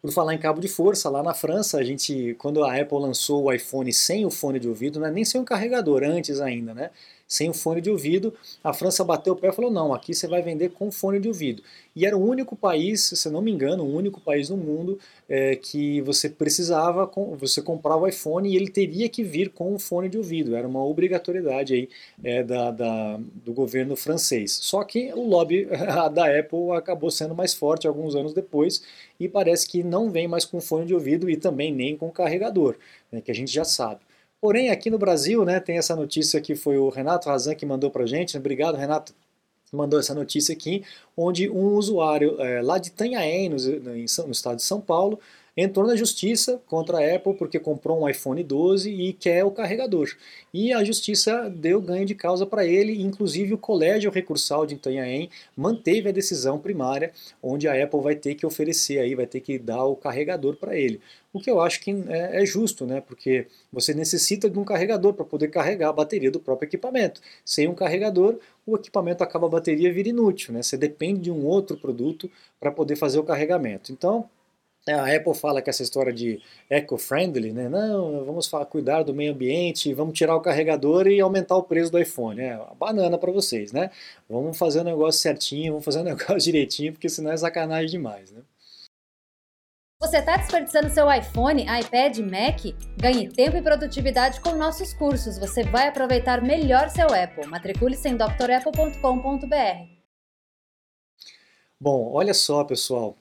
Por 0.00 0.10
falar 0.10 0.34
em 0.34 0.38
cabo 0.38 0.60
de 0.60 0.66
força, 0.66 1.08
lá 1.08 1.22
na 1.22 1.32
França, 1.32 1.78
a 1.78 1.84
gente, 1.84 2.34
quando 2.38 2.64
a 2.64 2.76
Apple 2.76 2.98
lançou 2.98 3.44
o 3.44 3.52
iPhone 3.52 3.92
sem 3.92 4.26
o 4.26 4.30
fone 4.30 4.58
de 4.58 4.68
ouvido, 4.68 4.98
né, 4.98 5.10
nem 5.10 5.24
sem 5.24 5.40
o 5.40 5.44
carregador, 5.44 6.02
antes 6.02 6.40
ainda, 6.40 6.74
né? 6.74 6.90
Sem 7.32 7.48
o 7.48 7.54
fone 7.54 7.80
de 7.80 7.88
ouvido, 7.88 8.34
a 8.62 8.74
França 8.74 9.02
bateu 9.02 9.32
o 9.32 9.36
pé 9.36 9.48
e 9.48 9.52
falou: 9.52 9.70
não, 9.70 9.94
aqui 9.94 10.12
você 10.12 10.26
vai 10.26 10.42
vender 10.42 10.68
com 10.68 10.92
fone 10.92 11.18
de 11.18 11.28
ouvido. 11.28 11.62
E 11.96 12.04
era 12.04 12.14
o 12.14 12.22
único 12.22 12.54
país, 12.54 13.10
se 13.14 13.30
não 13.30 13.40
me 13.40 13.50
engano, 13.50 13.84
o 13.84 13.96
único 13.96 14.20
país 14.20 14.50
no 14.50 14.56
mundo 14.58 14.98
é, 15.26 15.56
que 15.56 16.02
você 16.02 16.28
precisava, 16.28 17.10
você 17.38 17.62
comprava 17.62 18.02
o 18.02 18.06
iPhone 18.06 18.46
e 18.46 18.54
ele 18.54 18.68
teria 18.68 19.08
que 19.08 19.24
vir 19.24 19.48
com 19.48 19.74
o 19.74 19.78
fone 19.78 20.10
de 20.10 20.18
ouvido. 20.18 20.54
Era 20.54 20.68
uma 20.68 20.84
obrigatoriedade 20.84 21.72
aí 21.72 21.88
é, 22.22 22.42
da, 22.42 22.70
da, 22.70 23.18
do 23.42 23.54
governo 23.54 23.96
francês. 23.96 24.52
Só 24.60 24.84
que 24.84 25.10
o 25.14 25.26
lobby 25.26 25.66
da 26.12 26.38
Apple 26.38 26.72
acabou 26.76 27.10
sendo 27.10 27.34
mais 27.34 27.54
forte 27.54 27.86
alguns 27.86 28.14
anos 28.14 28.34
depois 28.34 28.82
e 29.18 29.26
parece 29.26 29.66
que 29.66 29.82
não 29.82 30.10
vem 30.10 30.28
mais 30.28 30.44
com 30.44 30.60
fone 30.60 30.84
de 30.84 30.92
ouvido 30.92 31.30
e 31.30 31.36
também 31.36 31.72
nem 31.72 31.96
com 31.96 32.10
carregador, 32.10 32.76
né, 33.10 33.22
que 33.22 33.30
a 33.30 33.34
gente 33.34 33.50
já 33.50 33.64
sabe. 33.64 34.00
Porém, 34.42 34.70
aqui 34.70 34.90
no 34.90 34.98
Brasil, 34.98 35.44
né, 35.44 35.60
tem 35.60 35.78
essa 35.78 35.94
notícia 35.94 36.40
que 36.40 36.56
foi 36.56 36.76
o 36.76 36.88
Renato 36.88 37.28
Razan 37.28 37.54
que 37.54 37.64
mandou 37.64 37.92
para 37.92 38.04
gente. 38.06 38.36
Obrigado, 38.36 38.76
Renato, 38.76 39.14
mandou 39.72 40.00
essa 40.00 40.16
notícia 40.16 40.52
aqui, 40.52 40.82
onde 41.16 41.48
um 41.48 41.76
usuário 41.76 42.40
é, 42.42 42.60
lá 42.60 42.76
de 42.76 42.90
Tanhaém, 42.90 43.48
no, 43.48 43.56
no 43.56 44.32
estado 44.32 44.56
de 44.56 44.64
São 44.64 44.80
Paulo, 44.80 45.20
entrou 45.56 45.86
na 45.86 45.94
justiça 45.94 46.60
contra 46.66 46.98
a 46.98 47.14
Apple 47.14 47.34
porque 47.34 47.60
comprou 47.60 48.00
um 48.00 48.08
iPhone 48.08 48.42
12 48.42 48.90
e 48.90 49.12
quer 49.12 49.44
o 49.44 49.50
carregador. 49.52 50.08
E 50.52 50.72
a 50.72 50.82
justiça 50.82 51.48
deu 51.48 51.80
ganho 51.80 52.04
de 52.04 52.14
causa 52.16 52.44
para 52.44 52.66
ele, 52.66 53.00
inclusive 53.00 53.54
o 53.54 53.58
Colégio 53.58 54.10
Recursal 54.10 54.66
de 54.66 54.74
Itanhaém 54.74 55.30
manteve 55.56 56.08
a 56.08 56.12
decisão 56.12 56.58
primária, 56.58 57.12
onde 57.40 57.68
a 57.68 57.80
Apple 57.80 58.00
vai 58.00 58.16
ter 58.16 58.34
que 58.34 58.44
oferecer 58.44 58.98
aí, 58.98 59.14
vai 59.14 59.26
ter 59.26 59.40
que 59.40 59.56
dar 59.56 59.84
o 59.84 59.94
carregador 59.94 60.56
para 60.56 60.76
ele. 60.76 61.00
O 61.32 61.40
que 61.40 61.50
eu 61.50 61.60
acho 61.62 61.80
que 61.80 61.90
é, 62.08 62.42
é, 62.42 62.46
justo, 62.46 62.84
né? 62.86 63.00
Porque 63.00 63.46
você 63.72 63.94
necessita 63.94 64.50
de 64.50 64.58
um 64.58 64.64
carregador 64.64 65.14
para 65.14 65.24
poder 65.24 65.48
carregar 65.48 65.88
a 65.88 65.92
bateria 65.92 66.30
do 66.30 66.38
próprio 66.38 66.66
equipamento. 66.68 67.22
Sem 67.44 67.68
um 67.68 67.74
carregador, 67.74 68.38
o 68.66 68.76
equipamento 68.76 69.24
acaba 69.24 69.46
a 69.46 69.50
bateria 69.50 69.92
vira 69.92 70.10
inútil, 70.10 70.52
né? 70.52 70.62
Você 70.62 70.76
depende 70.76 71.22
de 71.22 71.30
um 71.30 71.46
outro 71.46 71.76
produto 71.78 72.30
para 72.60 72.70
poder 72.70 72.96
fazer 72.96 73.18
o 73.18 73.24
carregamento. 73.24 73.92
Então, 73.92 74.28
É, 74.86 74.94
a 74.94 75.16
Apple 75.16 75.34
fala 75.34 75.62
que 75.62 75.70
essa 75.70 75.82
história 75.82 76.12
de 76.12 76.40
eco-friendly, 76.68 77.52
né? 77.52 77.68
Não, 77.68 78.24
vamos 78.24 78.48
falar, 78.48 78.66
cuidar 78.66 79.04
do 79.04 79.14
meio 79.14 79.32
ambiente, 79.32 79.94
vamos 79.94 80.18
tirar 80.18 80.34
o 80.36 80.40
carregador 80.40 81.06
e 81.06 81.20
aumentar 81.20 81.56
o 81.56 81.62
preço 81.62 81.92
do 81.92 82.00
iPhone. 82.00 82.40
É 82.40 82.58
banana 82.78 83.16
para 83.16 83.30
vocês, 83.30 83.72
né? 83.72 83.90
Vamos 84.28 84.58
fazer 84.58 84.80
o 84.80 84.84
negócio 84.84 85.20
certinho, 85.20 85.72
vamos 85.74 85.84
fazer 85.84 86.00
o 86.00 86.04
negócio 86.04 86.38
direitinho, 86.40 86.92
porque 86.92 87.08
senão 87.08 87.30
é 87.30 87.36
sacanagem 87.36 87.90
demais, 87.90 88.32
né? 88.32 88.42
Você 90.02 90.16
está 90.16 90.36
desperdiçando 90.36 90.90
seu 90.90 91.10
iPhone, 91.10 91.62
iPad, 91.62 92.18
Mac? 92.18 92.74
Ganhe 93.00 93.28
tempo 93.28 93.56
e 93.56 93.62
produtividade 93.62 94.40
com 94.40 94.56
nossos 94.56 94.92
cursos. 94.92 95.38
Você 95.38 95.62
vai 95.62 95.86
aproveitar 95.86 96.42
melhor 96.42 96.90
seu 96.90 97.06
Apple. 97.06 97.46
Matricule-se 97.46 98.08
em 98.08 98.16
drapple.com.br. 98.16 99.86
Bom, 101.80 102.10
olha 102.12 102.34
só, 102.34 102.64
pessoal. 102.64 103.16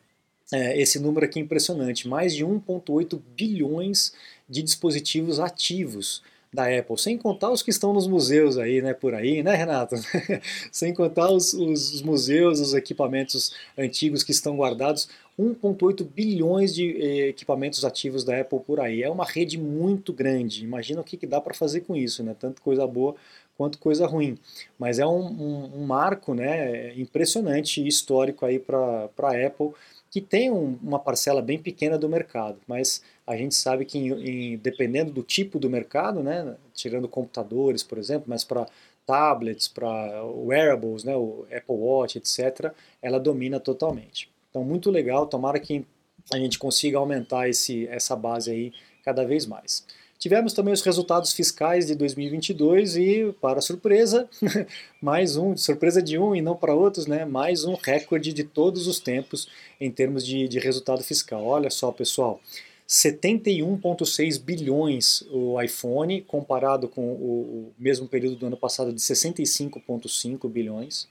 É, 0.51 0.81
esse 0.81 0.99
número 0.99 1.23
aqui 1.23 1.37
é 1.37 1.43
impressionante. 1.43 2.07
Mais 2.07 2.33
de 2.33 2.43
1,8 2.43 3.21
bilhões 3.35 4.11
de 4.49 4.63
dispositivos 4.63 5.39
ativos 5.39 6.23
da 6.53 6.65
Apple, 6.65 6.97
sem 6.97 7.17
contar 7.17 7.49
os 7.49 7.61
que 7.61 7.69
estão 7.69 7.93
nos 7.93 8.07
museus 8.07 8.57
aí, 8.57 8.81
né, 8.81 8.93
por 8.93 9.13
aí, 9.13 9.41
né, 9.41 9.55
Renato? 9.55 9.95
sem 10.69 10.93
contar 10.93 11.31
os, 11.31 11.53
os, 11.53 12.01
museus, 12.01 12.59
os 12.59 12.73
equipamentos 12.73 13.53
antigos 13.77 14.21
que 14.21 14.31
estão 14.31 14.57
guardados, 14.57 15.07
1,8 15.41 16.03
bilhões 16.03 16.73
de 16.73 16.91
eh, 17.01 17.29
equipamentos 17.29 17.83
ativos 17.83 18.23
da 18.23 18.39
Apple 18.39 18.59
por 18.59 18.79
aí. 18.79 19.01
É 19.01 19.09
uma 19.09 19.25
rede 19.25 19.57
muito 19.57 20.13
grande. 20.13 20.63
Imagina 20.63 21.01
o 21.01 21.03
que, 21.03 21.17
que 21.17 21.25
dá 21.25 21.41
para 21.41 21.53
fazer 21.53 21.81
com 21.81 21.95
isso, 21.95 22.23
né? 22.23 22.35
Tanto 22.39 22.61
coisa 22.61 22.85
boa 22.85 23.15
quanto 23.57 23.79
coisa 23.79 24.05
ruim. 24.07 24.37
Mas 24.77 24.99
é 24.99 25.05
um, 25.05 25.19
um, 25.19 25.81
um 25.81 25.85
marco, 25.85 26.33
né, 26.33 26.93
impressionante 26.95 27.85
histórico 27.85 28.45
aí 28.45 28.57
para 28.59 29.09
a 29.17 29.47
Apple 29.47 29.71
que 30.11 30.19
tem 30.19 30.51
um, 30.51 30.77
uma 30.83 30.99
parcela 30.99 31.41
bem 31.41 31.57
pequena 31.57 31.97
do 31.97 32.09
mercado, 32.09 32.59
mas 32.67 33.01
a 33.25 33.37
gente 33.37 33.55
sabe 33.55 33.85
que, 33.85 33.97
em, 33.97 34.53
em, 34.53 34.57
dependendo 34.57 35.09
do 35.09 35.23
tipo 35.23 35.57
do 35.57 35.69
mercado, 35.69 36.21
né, 36.21 36.57
tirando 36.73 37.07
computadores, 37.07 37.81
por 37.81 37.97
exemplo, 37.97 38.25
mas 38.27 38.43
para 38.43 38.67
tablets, 39.05 39.69
para 39.69 40.21
wearables, 40.25 41.03
né, 41.05 41.15
o 41.15 41.45
Apple 41.45 41.75
Watch, 41.75 42.17
etc., 42.17 42.73
ela 43.01 43.19
domina 43.19 43.57
totalmente. 43.59 44.30
Então, 44.51 44.63
muito 44.63 44.91
legal, 44.91 45.25
tomara 45.25 45.59
que 45.59 45.83
a 46.31 46.37
gente 46.37 46.59
consiga 46.59 46.97
aumentar 46.97 47.49
esse, 47.49 47.87
essa 47.87 48.15
base 48.15 48.51
aí 48.51 48.73
cada 49.03 49.25
vez 49.25 49.47
mais. 49.47 49.83
Tivemos 50.19 50.53
também 50.53 50.71
os 50.71 50.83
resultados 50.83 51.33
fiscais 51.33 51.87
de 51.87 51.95
2022 51.95 52.95
e, 52.95 53.35
para 53.41 53.59
surpresa, 53.59 54.29
mais 55.01 55.35
um, 55.35 55.57
surpresa 55.57 55.99
de 55.99 56.19
um 56.19 56.35
e 56.35 56.41
não 56.43 56.55
para 56.55 56.75
outros, 56.75 57.07
né? 57.07 57.25
Mais 57.25 57.65
um 57.65 57.73
recorde 57.73 58.31
de 58.31 58.43
todos 58.43 58.85
os 58.85 58.99
tempos 58.99 59.47
em 59.79 59.89
termos 59.89 60.23
de, 60.23 60.47
de 60.47 60.59
resultado 60.59 61.03
fiscal. 61.03 61.43
Olha 61.43 61.71
só, 61.71 61.91
pessoal, 61.91 62.39
71,6 62.87 64.39
bilhões 64.39 65.23
o 65.31 65.59
iPhone, 65.59 66.21
comparado 66.21 66.87
com 66.87 67.01
o, 67.01 67.15
o 67.15 67.73
mesmo 67.79 68.07
período 68.07 68.35
do 68.35 68.45
ano 68.45 68.57
passado 68.57 68.93
de 68.93 69.01
65,5 69.01 70.47
bilhões. 70.47 71.07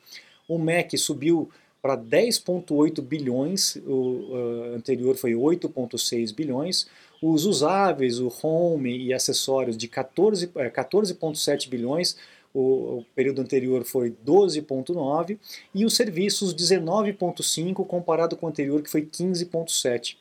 O 0.47 0.57
Mac 0.57 0.97
subiu 0.97 1.51
para 1.81 1.97
10,8 1.97 3.01
bilhões, 3.03 3.77
o 3.77 4.33
uh, 4.33 4.75
anterior 4.75 5.17
foi 5.17 5.33
8,6 5.33 6.35
bilhões 6.35 6.87
os 7.23 7.45
usáveis, 7.45 8.19
o 8.19 8.33
home 8.43 8.97
e 8.97 9.13
acessórios 9.13 9.77
de 9.77 9.87
14,7 9.87 10.71
14 10.71 11.19
bilhões, 11.69 12.17
o, 12.53 12.61
o, 12.99 13.07
período 13.15 13.43
anterior 13.43 13.85
foi 13.85 14.11
12,9 14.27 15.39
e 15.75 15.85
os 15.85 15.95
serviços 15.95 16.55
19,5 16.55 17.87
comparado 17.87 18.37
com 18.37 18.47
o 18.47 18.49
anterior 18.49 18.83
que 18.83 18.91
foi 18.91 19.03
15,7. 19.03 20.17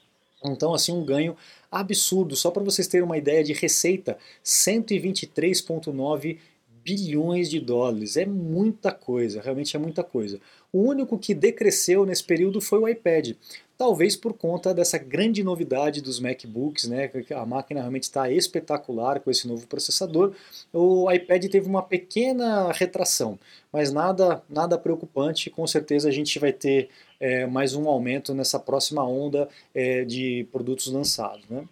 Então, 0.46 0.74
assim, 0.74 0.92
um 0.92 1.04
ganho 1.04 1.36
absurdo. 1.72 2.36
Só 2.36 2.52
para 2.52 2.64
vocês 2.64 2.88
terem 2.88 3.06
uma 3.06 3.18
ideia 3.18 3.44
de 3.44 3.54
receita, 3.54 4.18
123,9 4.44 6.38
bilhões 6.84 7.50
de 7.50 7.60
dólares. 7.60 8.16
É 8.16 8.26
muita 8.26 8.92
coisa, 8.92 9.42
realmente 9.42 9.76
é 9.76 9.80
muita 9.80 10.04
coisa. 10.04 10.40
O 10.72 10.82
único 10.82 11.18
que 11.18 11.34
decresceu 11.34 12.06
nesse 12.06 12.24
período 12.24 12.62
foi 12.62 12.80
o 12.80 12.88
iPad 12.88 13.36
talvez 13.80 14.14
por 14.14 14.34
conta 14.34 14.74
dessa 14.74 14.98
grande 14.98 15.42
novidade 15.42 16.02
dos 16.02 16.20
MacBooks, 16.20 16.90
né? 16.90 17.10
A 17.34 17.46
máquina 17.46 17.80
realmente 17.80 18.04
está 18.04 18.30
espetacular 18.30 19.22
com 19.22 19.32
esse 19.32 19.48
novo 19.48 19.66
processador. 19.68 20.36
O 20.74 21.10
iPad 21.10 21.46
teve 21.46 21.66
uma 21.66 21.82
pequena 21.82 22.74
retração, 22.74 23.40
mas 23.72 23.90
nada, 23.94 24.44
nada 24.50 24.78
preocupante. 24.78 25.50
Com 25.50 25.66
certeza 25.66 26.10
a 26.10 26.12
gente 26.12 26.38
vai 26.40 26.52
ter 26.52 26.90
é, 27.22 27.46
mais 27.46 27.74
um 27.74 27.88
aumento 27.88 28.34
nessa 28.34 28.60
próxima 28.60 29.02
onda 29.08 29.48
é, 29.74 30.04
de 30.04 30.46
produtos 30.52 30.88
lançados, 30.88 31.48
né? 31.50 31.64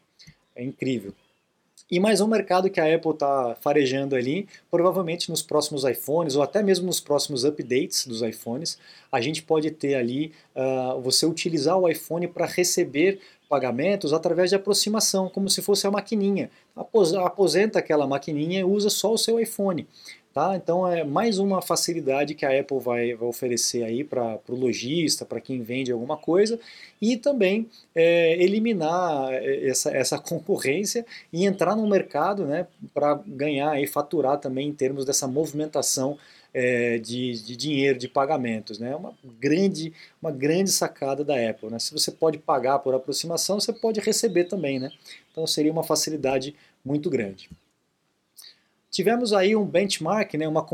É 0.56 0.64
incrível. 0.64 1.14
E 1.90 2.02
mais 2.02 2.20
um 2.20 2.28
mercado 2.28 2.70
que 2.70 2.82
a 2.82 2.96
Apple 2.96 3.12
está 3.12 3.56
farejando 3.62 4.14
ali, 4.14 4.46
provavelmente 4.70 5.30
nos 5.30 5.42
próximos 5.42 5.86
iPhones 5.86 6.36
ou 6.36 6.42
até 6.42 6.62
mesmo 6.62 6.86
nos 6.86 7.00
próximos 7.00 7.46
updates 7.46 8.06
dos 8.06 8.22
iPhones, 8.22 8.78
a 9.10 9.22
gente 9.22 9.42
pode 9.42 9.72
ter 9.72 9.96
ali 9.96 10.34
uh, 10.54 11.00
você 11.00 11.26
utilizar 11.26 11.78
o 11.78 11.88
iPhone 11.88 12.28
para 12.28 12.46
receber 12.46 13.22
pagamentos 13.48 14.12
através 14.12 14.50
de 14.50 14.58
aproximação, 14.58 15.30
como 15.30 15.50
se 15.50 15.62
fosse 15.62 15.88
a 15.88 15.92
maquininha. 15.92 16.52
Aposenta 17.24 17.80
aquela 17.80 18.06
maquininha 18.06 18.60
e 18.60 18.64
usa 18.66 18.90
só 18.90 19.14
o 19.14 19.18
seu 19.18 19.40
iPhone. 19.40 19.88
Tá? 20.38 20.56
Então 20.56 20.88
é 20.88 21.04
mais 21.04 21.40
uma 21.40 21.64
facilidade 21.64 22.36
que 22.36 22.46
a 22.46 22.60
Apple 22.60 22.78
vai, 22.78 23.16
vai 23.16 23.28
oferecer 23.28 23.84
aí 23.84 24.04
para 24.04 24.40
o 24.48 24.54
lojista, 24.54 25.26
para 25.26 25.42
quem 25.42 25.64
vende 25.64 25.92
alguma 25.92 26.16
coisa, 26.16 26.60
e 27.02 27.18
também 27.18 27.68
é, 27.96 28.34
eliminar 28.40 29.34
é, 29.34 29.68
essa, 29.68 29.90
essa 29.90 30.20
concorrência 30.22 31.04
e 31.34 31.44
entrar 31.44 31.76
no 31.76 31.88
mercado 31.90 32.46
né, 32.46 32.68
para 32.94 33.16
ganhar 33.26 33.82
e 33.82 33.88
faturar 33.88 34.38
também 34.38 34.68
em 34.68 34.74
termos 34.74 35.06
dessa 35.06 35.28
movimentação 35.28 36.20
é, 36.54 37.00
de, 37.00 37.44
de, 37.44 37.56
dinheiro, 37.56 37.98
de 37.98 38.08
pagamentos. 38.08 38.78
Né? 38.78 38.92
É 38.92 38.96
uma 38.96 39.16
grande, 39.40 39.92
uma 40.22 40.30
grande 40.30 40.70
sacada 40.70 41.24
da 41.26 41.34
Apple. 41.50 41.72
Né? 41.72 41.80
Se 41.80 41.92
você 41.92 42.12
pode 42.12 42.38
pagar 42.38 42.78
por 42.78 42.94
aproximação, 42.94 43.60
você 43.60 43.74
pode 43.74 44.00
receber 44.02 44.44
também. 44.44 44.78
Né? 44.78 44.92
Então 45.32 45.48
seria 45.48 45.72
uma 45.72 45.84
facilidade 45.84 46.54
muito 46.86 47.10
grande. 47.10 47.50
Tivemos 48.98 49.32
aí 49.32 49.56
um 49.56 49.64
benchmark, 49.64 50.34
né, 50.34 50.48
uma, 50.48 50.66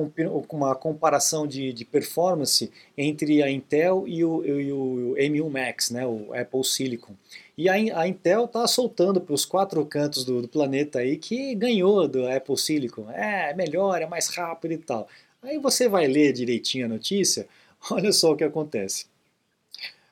uma 0.49 0.73
comparação 0.75 1.45
de, 1.45 1.73
de 1.73 1.83
performance 1.83 2.71
entre 2.97 3.43
a 3.43 3.51
Intel 3.51 4.05
e 4.07 4.23
o, 4.23 4.45
e 4.45 4.71
o 4.71 5.13
M1 5.17 5.49
Max, 5.49 5.89
né, 5.89 6.07
o 6.07 6.33
Apple 6.33 6.63
Silicon. 6.63 7.15
E 7.57 7.67
a, 7.67 7.73
a 7.73 8.07
Intel 8.07 8.45
está 8.45 8.65
soltando 8.65 9.19
para 9.19 9.35
os 9.35 9.43
quatro 9.43 9.85
cantos 9.85 10.23
do, 10.23 10.41
do, 10.41 10.47
planeta 10.47 10.99
aí 10.99 11.17
que 11.17 11.53
ganhou 11.53 12.07
do 12.07 12.25
Apple 12.25 12.57
Silicon. 12.57 13.11
É, 13.11 13.53
melhor, 13.55 14.01
é 14.01 14.05
mais 14.05 14.29
rápido 14.29 14.71
e 14.71 14.77
tal. 14.77 15.05
Aí 15.41 15.57
você 15.57 15.89
vai 15.89 16.07
ler 16.07 16.31
direitinho 16.31 16.85
a 16.85 16.89
notícia, 16.89 17.45
olha 17.91 18.13
só 18.13 18.31
o 18.31 18.37
que 18.37 18.45
acontece. 18.45 19.07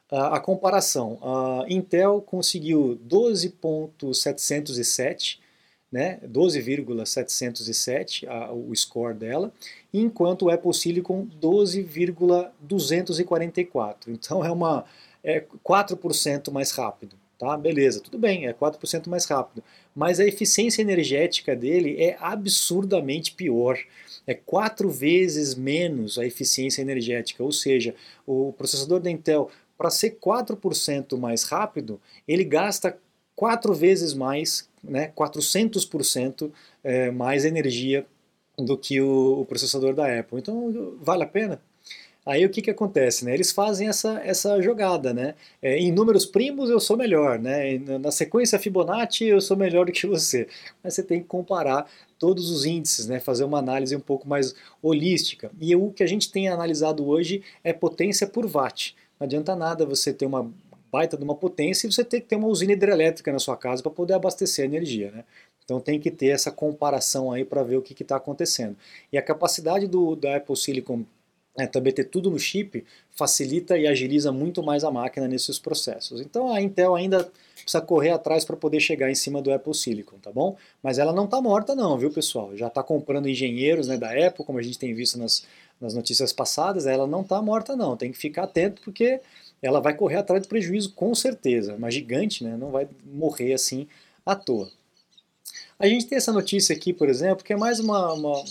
a 0.10 0.38
comparação, 0.42 1.18
a 1.22 1.64
Intel 1.70 2.22
conseguiu 2.22 3.00
12.707 3.08 5.40
né, 5.92 6.20
12,707 6.24 8.26
o 8.52 8.74
score 8.76 9.14
dela, 9.14 9.52
enquanto 9.94 10.44
o 10.44 10.50
Apple 10.50 10.74
Silicon 10.74 11.28
12,244. 11.40 14.12
Então 14.12 14.46
é 14.46 14.50
uma 14.50 14.86
é 15.24 15.44
4% 15.64 16.52
mais 16.52 16.72
rápido, 16.72 17.16
tá? 17.38 17.56
Beleza, 17.58 18.00
tudo 18.00 18.18
bem, 18.18 18.48
é 18.48 18.54
4% 18.54 19.08
mais 19.08 19.26
rápido, 19.26 19.64
mas 19.96 20.20
a 20.20 20.26
eficiência 20.26 20.82
energética 20.82 21.56
dele 21.56 22.02
é 22.02 22.18
absurdamente 22.20 23.34
pior. 23.34 23.78
É 24.26 24.34
quatro 24.34 24.90
vezes 24.90 25.54
menos 25.56 26.18
a 26.18 26.26
eficiência 26.26 26.82
energética, 26.82 27.44
ou 27.44 27.52
seja, 27.52 27.94
o 28.26 28.54
processador 28.54 29.00
da 29.00 29.12
Intel, 29.12 29.50
para 29.78 29.90
ser 29.90 30.18
4% 30.24 31.18
mais 31.18 31.44
rápido, 31.44 32.00
ele 32.28 32.44
gasta 32.44 32.98
quatro 33.42 33.74
vezes 33.74 34.14
mais, 34.14 34.70
né, 34.84 35.12
400% 35.18 36.52
é, 36.84 37.10
mais 37.10 37.44
energia 37.44 38.06
do 38.56 38.78
que 38.78 39.02
o, 39.02 39.42
o, 39.42 39.46
processador 39.48 39.96
da 39.96 40.20
Apple. 40.20 40.38
Então, 40.38 40.96
vale 41.02 41.24
a 41.24 41.26
pena? 41.26 41.60
Aí 42.24 42.46
o 42.46 42.52
que, 42.52 42.62
que 42.62 42.70
acontece? 42.70 43.26
Né? 43.26 43.34
Eles 43.34 43.52
fazem 43.52 43.88
essa, 43.88 44.22
essa 44.24 44.62
jogada. 44.62 45.12
Né? 45.12 45.34
É, 45.60 45.76
em 45.76 45.92
números 45.92 46.24
primos 46.24 46.70
eu 46.70 46.80
sou 46.80 46.96
melhor, 46.96 47.40
né? 47.40 47.80
na 48.00 48.12
sequência 48.12 48.60
Fibonacci 48.60 49.26
eu 49.26 49.42
sou 49.42 49.58
melhor 49.58 49.88
do 49.88 49.92
que 49.92 50.06
você. 50.06 50.48
Mas 50.84 50.94
você 50.94 51.02
tem 51.02 51.20
que 51.20 51.28
comparar 51.28 51.90
todos 52.20 52.52
os 52.52 52.64
índices, 52.64 53.08
né? 53.08 53.20
fazer 53.20 53.44
uma 53.44 53.58
análise 53.58 53.96
um 53.96 54.00
pouco 54.00 54.30
mais 54.30 54.54
holística. 54.84 55.50
E 55.60 55.76
o 55.76 55.90
que 55.90 56.04
a 56.04 56.08
gente 56.08 56.32
tem 56.32 56.48
analisado 56.48 57.08
hoje 57.08 57.42
é 57.64 57.74
potência 57.74 58.28
por 58.28 58.46
watt. 58.46 58.96
Não 59.20 59.26
adianta 59.26 59.56
nada 59.56 59.84
você 59.84 60.14
ter 60.14 60.28
uma 60.28 60.48
baita 60.92 61.18
de 61.18 61.24
uma 61.24 61.36
potência 61.36 61.88
e 61.88 61.92
você 61.92 62.04
tem 62.04 62.20
que 62.20 62.28
ter 62.28 62.36
uma 62.36 62.48
usina 62.48 62.74
hidrelétrica 62.74 63.32
na 63.32 63.40
sua 63.40 63.56
casa 63.56 63.82
para 63.82 63.92
poder 63.92 64.14
abastecer 64.14 64.64
a 64.64 64.68
energia. 64.68 65.12
Né? 65.12 65.24
Então 65.64 65.80
tem 65.80 66.00
que 66.00 66.12
ter 66.12 66.28
essa 66.28 66.52
comparação 66.52 67.32
aí 67.32 67.46
para 67.46 67.64
ver 67.64 67.78
o 67.78 67.82
que 67.82 68.02
está 68.02 68.18
acontecendo. 68.18 68.76
E 69.12 69.18
a 69.18 69.22
capacidade 69.22 69.88
do, 69.88 70.16
da 70.16 70.36
Apple 70.36 70.58
Silicon 70.58 71.06
é, 71.58 71.68
também 71.68 71.92
ter 71.92 72.06
tudo 72.06 72.30
no 72.30 72.40
chip 72.40 72.84
facilita 73.12 73.78
e 73.78 73.86
agiliza 73.86 74.32
muito 74.32 74.64
mais 74.64 74.84
a 74.84 74.92
máquina 74.92 75.28
nesses 75.28 75.60
processos. 75.60 76.22
Então 76.22 76.52
a 76.52 76.62
Intel 76.62 76.96
ainda 76.96 77.30
precisa 77.56 77.82
correr 77.82 78.12
atrás 78.12 78.46
para 78.46 78.56
poder 78.56 78.80
chegar 78.80 79.12
em 79.12 79.16
cima 79.16 79.42
do 79.42 79.52
Apple 79.52 79.74
Silicon, 79.74 80.18
tá 80.18 80.32
bom? 80.32 80.56
Mas 80.82 80.98
ela 80.98 81.14
não 81.14 81.26
está 81.26 81.42
morta 81.42 81.76
não, 81.76 81.98
viu 81.98 82.12
pessoal? 82.12 82.56
Já 82.56 82.68
está 82.68 82.82
comprando 82.82 83.28
engenheiros 83.28 83.88
né, 83.88 83.98
da 83.98 84.10
Apple, 84.12 84.46
como 84.46 84.60
a 84.60 84.62
gente 84.62 84.80
tem 84.80 84.94
visto 84.94 85.20
nas, 85.20 85.46
nas 85.80 85.94
notícias 85.94 86.32
passadas, 86.32 86.86
ela 86.86 87.06
não 87.06 87.22
está 87.22 87.42
morta 87.42 87.76
não, 87.76 87.98
tem 87.98 88.12
que 88.12 88.18
ficar 88.18 88.44
atento 88.44 88.82
porque 88.82 89.20
ela 89.62 89.80
vai 89.80 89.96
correr 89.96 90.18
atrás 90.18 90.42
do 90.42 90.48
prejuízo 90.48 90.94
com 90.94 91.14
certeza, 91.14 91.76
mas 91.78 91.94
gigante, 91.94 92.44
né? 92.44 92.58
Não 92.58 92.72
vai 92.72 92.88
morrer 93.06 93.54
assim 93.54 93.88
à 94.26 94.36
toa. 94.36 94.70
A 95.78 95.88
gente 95.88 96.06
tem 96.06 96.18
essa 96.18 96.32
notícia 96.32 96.76
aqui, 96.76 96.94
por 96.94 97.10
exemplo, 97.10 97.44
que 97.44 97.54
é 97.54 97.58
mais 97.58 97.80
uma, 97.80 98.14
uma 98.14 98.44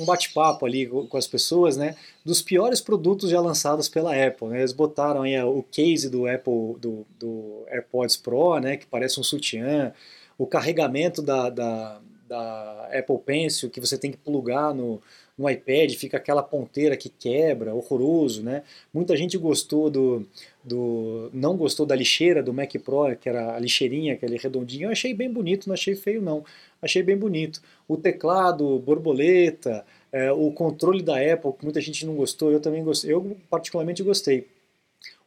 um 0.00 0.04
bate-papo 0.06 0.64
ali 0.64 0.86
com 0.86 1.16
as 1.16 1.26
pessoas, 1.26 1.76
né, 1.76 1.94
dos 2.24 2.40
piores 2.40 2.80
produtos 2.80 3.30
já 3.30 3.40
lançados 3.40 3.88
pela 3.88 4.14
Apple. 4.14 4.48
Né? 4.48 4.60
Eles 4.60 4.72
botaram 4.72 5.22
aí 5.22 5.40
o 5.42 5.62
case 5.62 6.08
do 6.08 6.26
Apple, 6.26 6.76
do, 6.80 7.06
do 7.18 7.64
AirPods 7.68 8.16
Pro, 8.16 8.58
né, 8.58 8.76
que 8.76 8.86
parece 8.86 9.20
um 9.20 9.22
sutiã, 9.22 9.92
o 10.38 10.46
carregamento 10.46 11.20
da, 11.20 11.50
da, 11.50 12.00
da 12.26 12.88
Apple 12.92 13.18
Pencil, 13.18 13.68
que 13.68 13.80
você 13.80 13.98
tem 13.98 14.10
que 14.10 14.16
plugar 14.16 14.74
no, 14.74 15.02
no 15.40 15.48
iPad, 15.48 15.94
fica 15.94 16.18
aquela 16.18 16.42
ponteira 16.42 16.94
que 16.98 17.08
quebra, 17.08 17.74
horroroso, 17.74 18.42
né? 18.42 18.62
Muita 18.92 19.16
gente 19.16 19.38
gostou 19.38 19.88
do, 19.88 20.26
do 20.62 21.30
não 21.32 21.56
gostou 21.56 21.86
da 21.86 21.96
lixeira 21.96 22.42
do 22.42 22.52
Mac 22.52 22.74
Pro, 22.84 23.16
que 23.16 23.26
era 23.26 23.56
a 23.56 23.58
lixeirinha, 23.58 24.12
aquele 24.12 24.36
redondinho. 24.36 24.88
Eu 24.88 24.90
achei 24.90 25.14
bem 25.14 25.32
bonito, 25.32 25.66
não 25.66 25.72
achei 25.72 25.94
feio 25.94 26.20
não. 26.20 26.44
Achei 26.82 27.02
bem 27.02 27.16
bonito. 27.16 27.62
O 27.88 27.96
teclado, 27.96 28.78
borboleta, 28.80 29.82
é, 30.12 30.30
o 30.30 30.52
controle 30.52 31.02
da 31.02 31.16
Apple, 31.16 31.54
muita 31.62 31.80
gente 31.80 32.04
não 32.04 32.14
gostou, 32.14 32.52
eu 32.52 32.60
também 32.60 32.84
gostei. 32.84 33.10
Eu 33.10 33.34
particularmente 33.48 34.02
gostei 34.02 34.46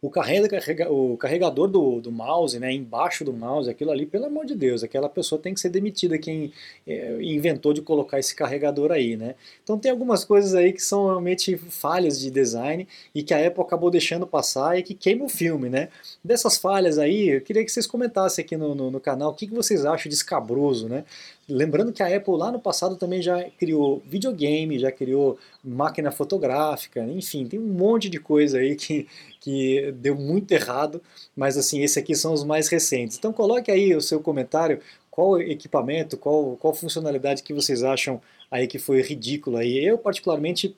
o, 0.03 0.09
carrega, 0.09 0.59
o 0.91 1.15
carregador 1.15 1.65
do, 1.69 2.01
do 2.01 2.11
mouse, 2.11 2.59
né, 2.59 2.73
embaixo 2.73 3.23
do 3.23 3.31
mouse, 3.31 3.69
aquilo 3.69 3.89
ali, 3.89 4.05
pelo 4.05 4.25
amor 4.25 4.45
de 4.45 4.53
Deus, 4.53 4.83
aquela 4.83 5.07
pessoa 5.07 5.39
tem 5.39 5.53
que 5.53 5.61
ser 5.61 5.69
demitida, 5.69 6.17
quem 6.17 6.51
é, 6.85 7.17
inventou 7.21 7.71
de 7.71 7.81
colocar 7.81 8.19
esse 8.19 8.35
carregador 8.35 8.91
aí, 8.91 9.15
né. 9.15 9.35
Então 9.63 9.79
tem 9.79 9.89
algumas 9.89 10.25
coisas 10.25 10.53
aí 10.53 10.73
que 10.73 10.81
são 10.81 11.05
realmente 11.05 11.55
falhas 11.55 12.19
de 12.19 12.29
design 12.29 12.85
e 13.15 13.23
que 13.23 13.33
a 13.33 13.47
Apple 13.47 13.63
acabou 13.63 13.89
deixando 13.89 14.27
passar 14.27 14.77
e 14.77 14.83
que 14.83 14.93
queima 14.93 15.23
o 15.23 15.29
filme, 15.29 15.69
né. 15.69 15.87
Dessas 16.21 16.57
falhas 16.57 16.97
aí, 16.97 17.29
eu 17.29 17.39
queria 17.39 17.63
que 17.63 17.71
vocês 17.71 17.87
comentassem 17.87 18.43
aqui 18.43 18.57
no, 18.57 18.75
no, 18.75 18.91
no 18.91 18.99
canal 18.99 19.31
o 19.31 19.33
que, 19.33 19.47
que 19.47 19.53
vocês 19.53 19.85
acham 19.85 20.09
de 20.09 20.15
escabroso, 20.15 20.89
né. 20.89 21.05
Lembrando 21.47 21.91
que 21.91 22.01
a 22.01 22.15
Apple 22.15 22.37
lá 22.37 22.51
no 22.51 22.59
passado 22.59 22.95
também 22.95 23.21
já 23.21 23.43
criou 23.51 24.01
videogame, 24.05 24.79
já 24.79 24.91
criou 24.91 25.37
máquina 25.63 26.09
fotográfica, 26.09 27.03
enfim, 27.03 27.45
tem 27.45 27.59
um 27.59 27.67
monte 27.67 28.09
de 28.09 28.17
coisa 28.17 28.59
aí 28.59 28.75
que, 28.75 29.07
que 29.41 29.91
deu 29.93 30.15
muito 30.15 30.51
errado, 30.53 31.01
mas 31.35 31.57
assim, 31.57 31.81
esses 31.81 31.97
aqui 31.97 32.15
são 32.15 32.33
os 32.33 32.43
mais 32.43 32.69
recentes. 32.69 33.17
Então 33.17 33.33
coloque 33.33 33.69
aí 33.69 33.93
o 33.93 34.01
seu 34.01 34.21
comentário, 34.21 34.79
qual 35.11 35.39
equipamento, 35.41 36.17
qual, 36.17 36.55
qual 36.57 36.73
funcionalidade 36.73 37.43
que 37.43 37.53
vocês 37.53 37.83
acham 37.83 38.21
aí 38.49 38.65
que 38.65 38.79
foi 38.79 39.01
ridículo 39.01 39.57
aí. 39.57 39.83
Eu 39.83 39.97
particularmente 39.97 40.75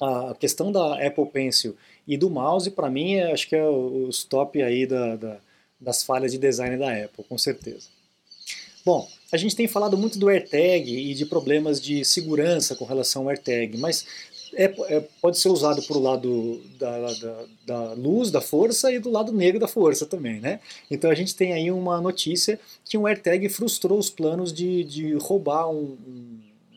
a 0.00 0.34
questão 0.38 0.70
da 0.70 1.04
Apple 1.04 1.26
Pencil 1.26 1.76
e 2.06 2.16
do 2.16 2.30
mouse, 2.30 2.70
para 2.70 2.90
mim, 2.90 3.14
é, 3.14 3.32
acho 3.32 3.48
que 3.48 3.56
é 3.56 3.64
os 3.64 4.24
top 4.24 4.62
aí 4.62 4.86
da, 4.86 5.16
da, 5.16 5.38
das 5.80 6.02
falhas 6.02 6.32
de 6.32 6.38
design 6.38 6.76
da 6.76 6.92
Apple, 7.04 7.24
com 7.24 7.38
certeza. 7.38 7.88
Bom, 8.84 9.08
a 9.34 9.36
gente 9.36 9.56
tem 9.56 9.66
falado 9.66 9.98
muito 9.98 10.16
do 10.16 10.28
AirTag 10.28 10.96
e 10.96 11.12
de 11.12 11.26
problemas 11.26 11.80
de 11.80 12.04
segurança 12.04 12.76
com 12.76 12.84
relação 12.84 13.22
ao 13.22 13.30
AirTag, 13.30 13.76
mas 13.78 14.06
é, 14.54 14.72
é, 14.86 15.00
pode 15.20 15.40
ser 15.40 15.48
usado 15.48 15.82
para 15.82 15.96
o 15.96 16.00
lado 16.00 16.62
da, 16.78 17.12
da, 17.12 17.44
da, 17.66 17.92
luz, 17.94 18.30
da 18.30 18.40
força, 18.40 18.92
e 18.92 19.00
do 19.00 19.10
lado 19.10 19.32
negro 19.32 19.58
da 19.58 19.66
força 19.66 20.06
também, 20.06 20.38
né? 20.40 20.60
Então 20.88 21.10
a 21.10 21.16
gente 21.16 21.34
tem 21.34 21.52
aí 21.52 21.68
uma 21.68 22.00
notícia 22.00 22.60
que 22.84 22.96
um 22.96 23.08
AirTag 23.08 23.48
frustrou 23.48 23.98
os 23.98 24.08
planos 24.08 24.52
de, 24.52 24.84
de 24.84 25.14
roubar 25.14 25.68
um, 25.68 25.98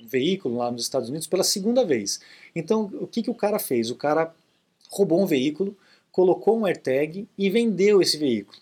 um 0.01 0.07
veículo 0.07 0.57
lá 0.57 0.71
nos 0.71 0.81
Estados 0.81 1.09
Unidos 1.09 1.27
pela 1.27 1.43
segunda 1.43 1.85
vez. 1.85 2.19
Então 2.55 2.91
o 2.99 3.05
que, 3.05 3.21
que 3.21 3.29
o 3.29 3.35
cara 3.35 3.59
fez? 3.59 3.91
O 3.91 3.95
cara 3.95 4.33
roubou 4.89 5.21
um 5.21 5.27
veículo, 5.27 5.77
colocou 6.11 6.57
um 6.57 6.65
AirTag 6.65 7.27
e 7.37 7.49
vendeu 7.51 8.01
esse 8.01 8.17
veículo. 8.17 8.57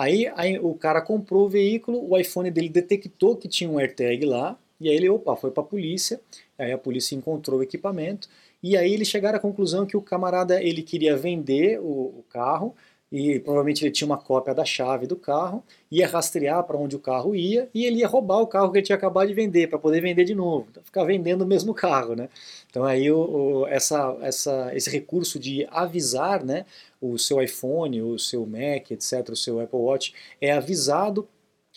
Aí, 0.00 0.32
aí, 0.34 0.58
o 0.58 0.72
cara 0.72 1.02
comprou 1.02 1.44
o 1.44 1.48
veículo, 1.50 2.10
o 2.10 2.16
iPhone 2.16 2.50
dele 2.50 2.70
detectou 2.70 3.36
que 3.36 3.46
tinha 3.46 3.68
um 3.68 3.76
AirTag 3.76 4.24
lá, 4.24 4.56
e 4.80 4.88
aí 4.88 4.96
ele, 4.96 5.10
opa, 5.10 5.36
foi 5.36 5.50
para 5.50 5.62
a 5.62 5.66
polícia, 5.66 6.18
aí 6.58 6.72
a 6.72 6.78
polícia 6.78 7.14
encontrou 7.14 7.60
o 7.60 7.62
equipamento, 7.62 8.26
e 8.62 8.78
aí 8.78 8.94
eles 8.94 9.08
chegaram 9.08 9.36
à 9.36 9.40
conclusão 9.40 9.84
que 9.84 9.98
o 9.98 10.00
camarada 10.00 10.62
ele 10.62 10.80
queria 10.80 11.18
vender 11.18 11.78
o, 11.80 12.18
o 12.18 12.24
carro, 12.30 12.74
e 13.10 13.40
provavelmente 13.40 13.84
ele 13.84 13.90
tinha 13.90 14.06
uma 14.06 14.16
cópia 14.18 14.54
da 14.54 14.64
chave 14.64 15.06
do 15.06 15.16
carro, 15.16 15.64
ia 15.90 16.06
rastrear 16.06 16.62
para 16.64 16.76
onde 16.76 16.94
o 16.94 16.98
carro 17.00 17.34
ia 17.34 17.68
e 17.74 17.84
ele 17.84 17.98
ia 17.98 18.06
roubar 18.06 18.40
o 18.40 18.46
carro 18.46 18.70
que 18.70 18.78
ele 18.78 18.86
tinha 18.86 18.96
acabado 18.96 19.26
de 19.26 19.34
vender 19.34 19.68
para 19.68 19.78
poder 19.78 20.00
vender 20.00 20.24
de 20.24 20.34
novo, 20.34 20.68
então, 20.70 20.82
ficar 20.82 21.04
vendendo 21.04 21.42
o 21.42 21.46
mesmo 21.46 21.74
carro, 21.74 22.14
né? 22.14 22.28
Então 22.70 22.84
aí 22.84 23.10
o, 23.10 23.18
o, 23.18 23.66
essa, 23.66 24.16
essa, 24.20 24.70
esse 24.74 24.88
recurso 24.88 25.38
de 25.38 25.66
avisar, 25.70 26.44
né, 26.44 26.64
o 27.00 27.18
seu 27.18 27.42
iPhone, 27.42 28.00
o 28.02 28.18
seu 28.18 28.46
Mac, 28.46 28.90
etc, 28.90 29.28
o 29.30 29.36
seu 29.36 29.60
Apple 29.60 29.78
Watch 29.78 30.14
é 30.40 30.52
avisado 30.52 31.28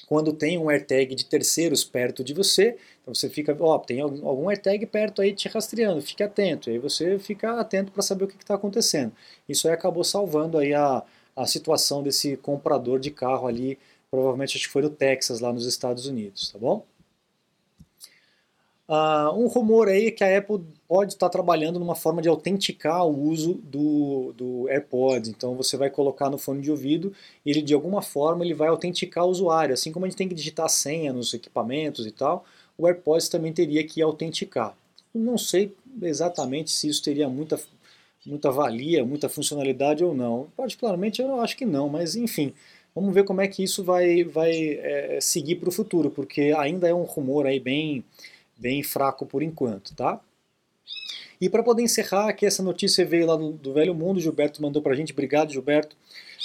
quando 0.07 0.33
tem 0.33 0.57
um 0.57 0.69
AirTag 0.69 1.15
de 1.15 1.25
terceiros 1.25 1.83
perto 1.83 2.23
de 2.23 2.33
você, 2.33 2.77
então 3.01 3.13
você 3.13 3.29
fica, 3.29 3.55
ó, 3.59 3.77
tem 3.77 4.01
algum 4.01 4.49
AirTag 4.49 4.85
perto 4.87 5.21
aí 5.21 5.33
te 5.33 5.47
rastreando, 5.47 6.01
fique 6.01 6.23
atento, 6.23 6.69
e 6.69 6.73
aí 6.73 6.79
você 6.79 7.17
fica 7.19 7.59
atento 7.59 7.91
para 7.91 8.01
saber 8.01 8.25
o 8.25 8.27
que 8.27 8.35
está 8.35 8.55
acontecendo. 8.55 9.13
Isso 9.47 9.67
aí 9.67 9.73
acabou 9.73 10.03
salvando 10.03 10.57
aí 10.57 10.73
a, 10.73 11.03
a 11.35 11.45
situação 11.45 12.03
desse 12.03 12.37
comprador 12.37 12.99
de 12.99 13.11
carro 13.11 13.47
ali, 13.47 13.77
provavelmente 14.09 14.57
acho 14.57 14.67
que 14.67 14.73
foi 14.73 14.81
no 14.81 14.89
Texas, 14.89 15.39
lá 15.39 15.51
nos 15.51 15.65
Estados 15.65 16.05
Unidos, 16.05 16.51
tá 16.51 16.59
bom? 16.59 16.85
Uh, 18.87 19.31
um 19.35 19.47
rumor 19.47 19.87
aí 19.87 20.07
é 20.07 20.11
que 20.11 20.23
a 20.23 20.37
Apple 20.37 20.61
pode 20.87 21.13
estar 21.13 21.29
trabalhando 21.29 21.79
numa 21.79 21.95
forma 21.95 22.21
de 22.21 22.27
autenticar 22.27 23.05
o 23.07 23.27
uso 23.29 23.53
do, 23.63 24.33
do 24.33 24.69
AirPods. 24.69 25.29
Então 25.29 25.55
você 25.55 25.77
vai 25.77 25.89
colocar 25.89 26.29
no 26.29 26.37
fone 26.37 26.61
de 26.61 26.69
ouvido 26.69 27.13
e 27.45 27.49
ele 27.49 27.61
de 27.61 27.73
alguma 27.73 28.01
forma 28.01 28.43
ele 28.43 28.53
vai 28.53 28.67
autenticar 28.67 29.25
o 29.25 29.29
usuário. 29.29 29.73
Assim 29.73 29.91
como 29.91 30.05
a 30.05 30.09
gente 30.09 30.17
tem 30.17 30.27
que 30.27 30.35
digitar 30.35 30.69
senha 30.69 31.13
nos 31.13 31.33
equipamentos 31.33 32.05
e 32.05 32.11
tal, 32.11 32.45
o 32.77 32.85
AirPods 32.85 33.29
também 33.29 33.53
teria 33.53 33.83
que 33.85 34.01
autenticar. 34.01 34.75
Não 35.13 35.37
sei 35.37 35.73
exatamente 36.01 36.71
se 36.71 36.89
isso 36.89 37.01
teria 37.01 37.29
muita 37.29 37.59
muita 38.25 38.51
valia, 38.51 39.03
muita 39.05 39.29
funcionalidade 39.29 40.03
ou 40.03 40.13
não. 40.13 40.47
Particularmente 40.55 41.21
eu 41.21 41.39
acho 41.41 41.57
que 41.57 41.65
não, 41.65 41.89
mas 41.89 42.15
enfim, 42.15 42.53
vamos 42.95 43.13
ver 43.13 43.23
como 43.23 43.41
é 43.41 43.47
que 43.47 43.63
isso 43.63 43.83
vai, 43.83 44.23
vai 44.23 44.51
é, 44.51 45.19
seguir 45.21 45.55
para 45.55 45.69
o 45.69 45.71
futuro, 45.71 46.09
porque 46.09 46.53
ainda 46.57 46.87
é 46.87 46.93
um 46.93 47.03
rumor 47.03 47.45
aí 47.45 47.59
bem, 47.59 48.03
bem 48.57 48.83
fraco 48.83 49.25
por 49.25 49.43
enquanto, 49.43 49.95
tá? 49.95 50.19
E 51.39 51.49
para 51.49 51.63
poder 51.63 51.81
encerrar 51.81 52.29
aqui, 52.29 52.45
essa 52.45 52.63
notícia 52.63 53.05
veio 53.05 53.25
lá 53.25 53.35
do, 53.35 53.51
do 53.51 53.73
Velho 53.73 53.93
Mundo, 53.93 54.19
Gilberto 54.19 54.61
mandou 54.61 54.81
para 54.81 54.93
a 54.93 54.95
gente, 54.95 55.11
obrigado 55.11 55.51
Gilberto, 55.51 55.95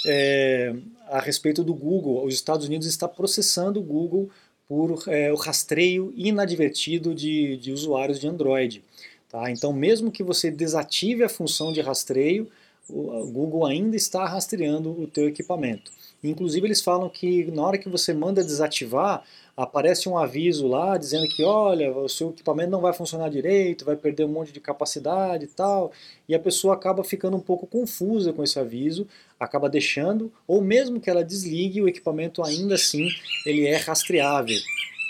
é, 0.05 0.75
a 1.07 1.19
respeito 1.19 1.63
do 1.63 1.73
Google. 1.73 2.25
Os 2.25 2.33
Estados 2.33 2.65
Unidos 2.65 2.87
está 2.87 3.07
processando 3.07 3.79
o 3.79 3.83
Google 3.83 4.29
por 4.67 5.03
é, 5.07 5.31
o 5.31 5.35
rastreio 5.35 6.13
inadvertido 6.15 7.15
de, 7.15 7.57
de 7.57 7.71
usuários 7.71 8.19
de 8.19 8.27
Android. 8.27 8.83
Tá? 9.29 9.51
Então, 9.51 9.71
mesmo 9.71 10.11
que 10.11 10.23
você 10.23 10.49
desative 10.49 11.23
a 11.23 11.29
função 11.29 11.71
de 11.71 11.81
rastreio, 11.81 12.49
o 12.89 13.27
Google 13.27 13.65
ainda 13.65 13.95
está 13.95 14.25
rastreando 14.25 14.89
o 14.89 15.05
teu 15.05 15.27
equipamento. 15.27 15.91
Inclusive, 16.23 16.65
eles 16.65 16.81
falam 16.81 17.07
que 17.07 17.45
na 17.51 17.61
hora 17.61 17.77
que 17.77 17.87
você 17.87 18.13
manda 18.13 18.43
desativar, 18.43 19.23
aparece 19.55 20.07
um 20.07 20.17
aviso 20.17 20.67
lá 20.67 20.97
dizendo 20.97 21.27
que, 21.27 21.43
olha, 21.43 21.91
o 21.91 22.07
seu 22.07 22.29
equipamento 22.29 22.71
não 22.71 22.79
vai 22.79 22.93
funcionar 22.93 23.29
direito, 23.29 23.83
vai 23.83 23.95
perder 23.95 24.23
um 24.23 24.29
monte 24.29 24.53
de 24.53 24.59
capacidade 24.59 25.43
e 25.43 25.47
tal, 25.47 25.91
e 26.27 26.33
a 26.33 26.39
pessoa 26.39 26.73
acaba 26.73 27.03
ficando 27.03 27.35
um 27.35 27.41
pouco 27.41 27.67
confusa 27.67 28.31
com 28.31 28.41
esse 28.41 28.57
aviso, 28.57 29.05
acaba 29.37 29.69
deixando, 29.69 30.31
ou 30.47 30.61
mesmo 30.61 30.99
que 30.99 31.09
ela 31.09 31.23
desligue, 31.23 31.81
o 31.81 31.89
equipamento 31.89 32.41
ainda 32.41 32.75
assim 32.75 33.09
ele 33.45 33.67
é 33.67 33.75
rastreável. 33.75 34.57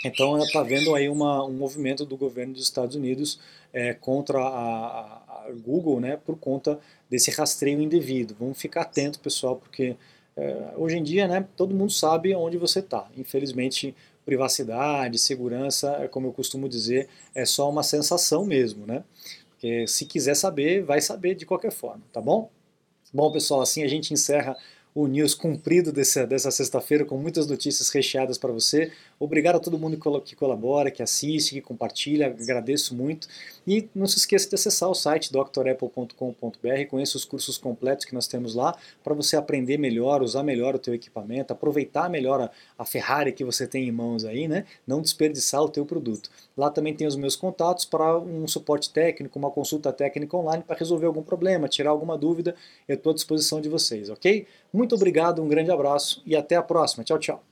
Então 0.04 0.34
ela 0.34 0.44
está 0.44 0.62
vendo 0.62 0.94
aí 0.94 1.08
uma, 1.08 1.44
um 1.44 1.52
movimento 1.52 2.04
do 2.04 2.16
governo 2.16 2.54
dos 2.54 2.64
Estados 2.64 2.96
Unidos 2.96 3.38
é, 3.72 3.94
contra 3.94 4.38
a, 4.38 5.46
a, 5.46 5.52
Google, 5.64 6.00
né, 6.00 6.16
por 6.16 6.38
conta 6.38 6.78
desse 7.08 7.30
rastreio 7.30 7.80
indevido. 7.80 8.36
Vamos 8.38 8.58
ficar 8.58 8.82
atento, 8.82 9.20
pessoal, 9.20 9.56
porque 9.56 9.96
é, 10.36 10.72
hoje 10.76 10.96
em 10.96 11.02
dia, 11.02 11.26
né, 11.26 11.46
todo 11.56 11.74
mundo 11.74 11.92
sabe 11.92 12.34
onde 12.34 12.56
você 12.56 12.80
está. 12.80 13.08
Infelizmente, 13.16 13.94
privacidade, 14.24 15.18
segurança, 15.18 15.96
é 16.00 16.08
como 16.08 16.28
eu 16.28 16.32
costumo 16.32 16.68
dizer, 16.68 17.08
é 17.34 17.44
só 17.44 17.68
uma 17.68 17.82
sensação 17.82 18.44
mesmo, 18.44 18.86
né? 18.86 19.02
Porque 19.50 19.86
se 19.86 20.06
quiser 20.06 20.34
saber, 20.34 20.82
vai 20.82 21.00
saber 21.00 21.34
de 21.34 21.44
qualquer 21.44 21.72
forma, 21.72 22.02
tá 22.12 22.20
bom? 22.20 22.50
Bom, 23.12 23.30
pessoal, 23.32 23.60
assim 23.60 23.82
a 23.82 23.88
gente 23.88 24.12
encerra 24.12 24.56
o 24.94 25.06
news 25.06 25.34
cumprido 25.34 25.92
dessa, 25.92 26.26
dessa 26.26 26.50
sexta-feira 26.50 27.04
com 27.04 27.16
muitas 27.16 27.46
notícias 27.46 27.88
recheadas 27.90 28.36
para 28.36 28.52
você. 28.52 28.90
Obrigado 29.18 29.56
a 29.56 29.60
todo 29.60 29.78
mundo 29.78 29.98
que 30.24 30.34
colabora, 30.34 30.90
que 30.90 31.02
assiste, 31.02 31.54
que 31.54 31.60
compartilha, 31.60 32.26
agradeço 32.26 32.94
muito. 32.94 33.28
E 33.66 33.88
não 33.94 34.06
se 34.06 34.18
esqueça 34.18 34.48
de 34.48 34.54
acessar 34.54 34.88
o 34.88 34.94
site 34.94 35.30
drapple.com.br, 35.32 36.86
conheça 36.88 37.16
os 37.16 37.24
cursos 37.24 37.56
completos 37.58 38.04
que 38.04 38.14
nós 38.14 38.26
temos 38.26 38.54
lá 38.54 38.76
para 39.04 39.14
você 39.14 39.36
aprender 39.36 39.78
melhor, 39.78 40.22
usar 40.22 40.42
melhor 40.42 40.74
o 40.74 40.78
teu 40.78 40.94
equipamento, 40.94 41.52
aproveitar 41.52 42.08
melhor 42.10 42.40
a, 42.40 42.50
a 42.78 42.84
Ferrari 42.84 43.32
que 43.32 43.44
você 43.44 43.66
tem 43.66 43.86
em 43.86 43.92
mãos 43.92 44.24
aí, 44.24 44.48
né? 44.48 44.64
Não 44.86 45.00
desperdiçar 45.00 45.62
o 45.62 45.68
teu 45.68 45.84
produto. 45.86 46.30
Lá 46.56 46.70
também 46.70 46.94
tem 46.94 47.06
os 47.06 47.16
meus 47.16 47.36
contatos 47.36 47.84
para 47.84 48.18
um 48.18 48.46
suporte 48.48 48.90
técnico, 48.90 49.38
uma 49.38 49.50
consulta 49.50 49.92
técnica 49.92 50.36
online 50.36 50.64
para 50.66 50.76
resolver 50.76 51.06
algum 51.06 51.22
problema, 51.22 51.68
tirar 51.68 51.90
alguma 51.90 52.18
dúvida, 52.18 52.54
eu 52.88 52.96
estou 52.96 53.12
à 53.12 53.14
disposição 53.14 53.60
de 53.60 53.68
vocês, 53.68 54.10
ok? 54.10 54.46
Muito 54.72 54.94
obrigado, 54.94 55.42
um 55.42 55.48
grande 55.48 55.70
abraço 55.70 56.22
e 56.24 56.36
até 56.36 56.56
a 56.56 56.62
próxima. 56.62 57.04
Tchau, 57.04 57.18
tchau. 57.18 57.49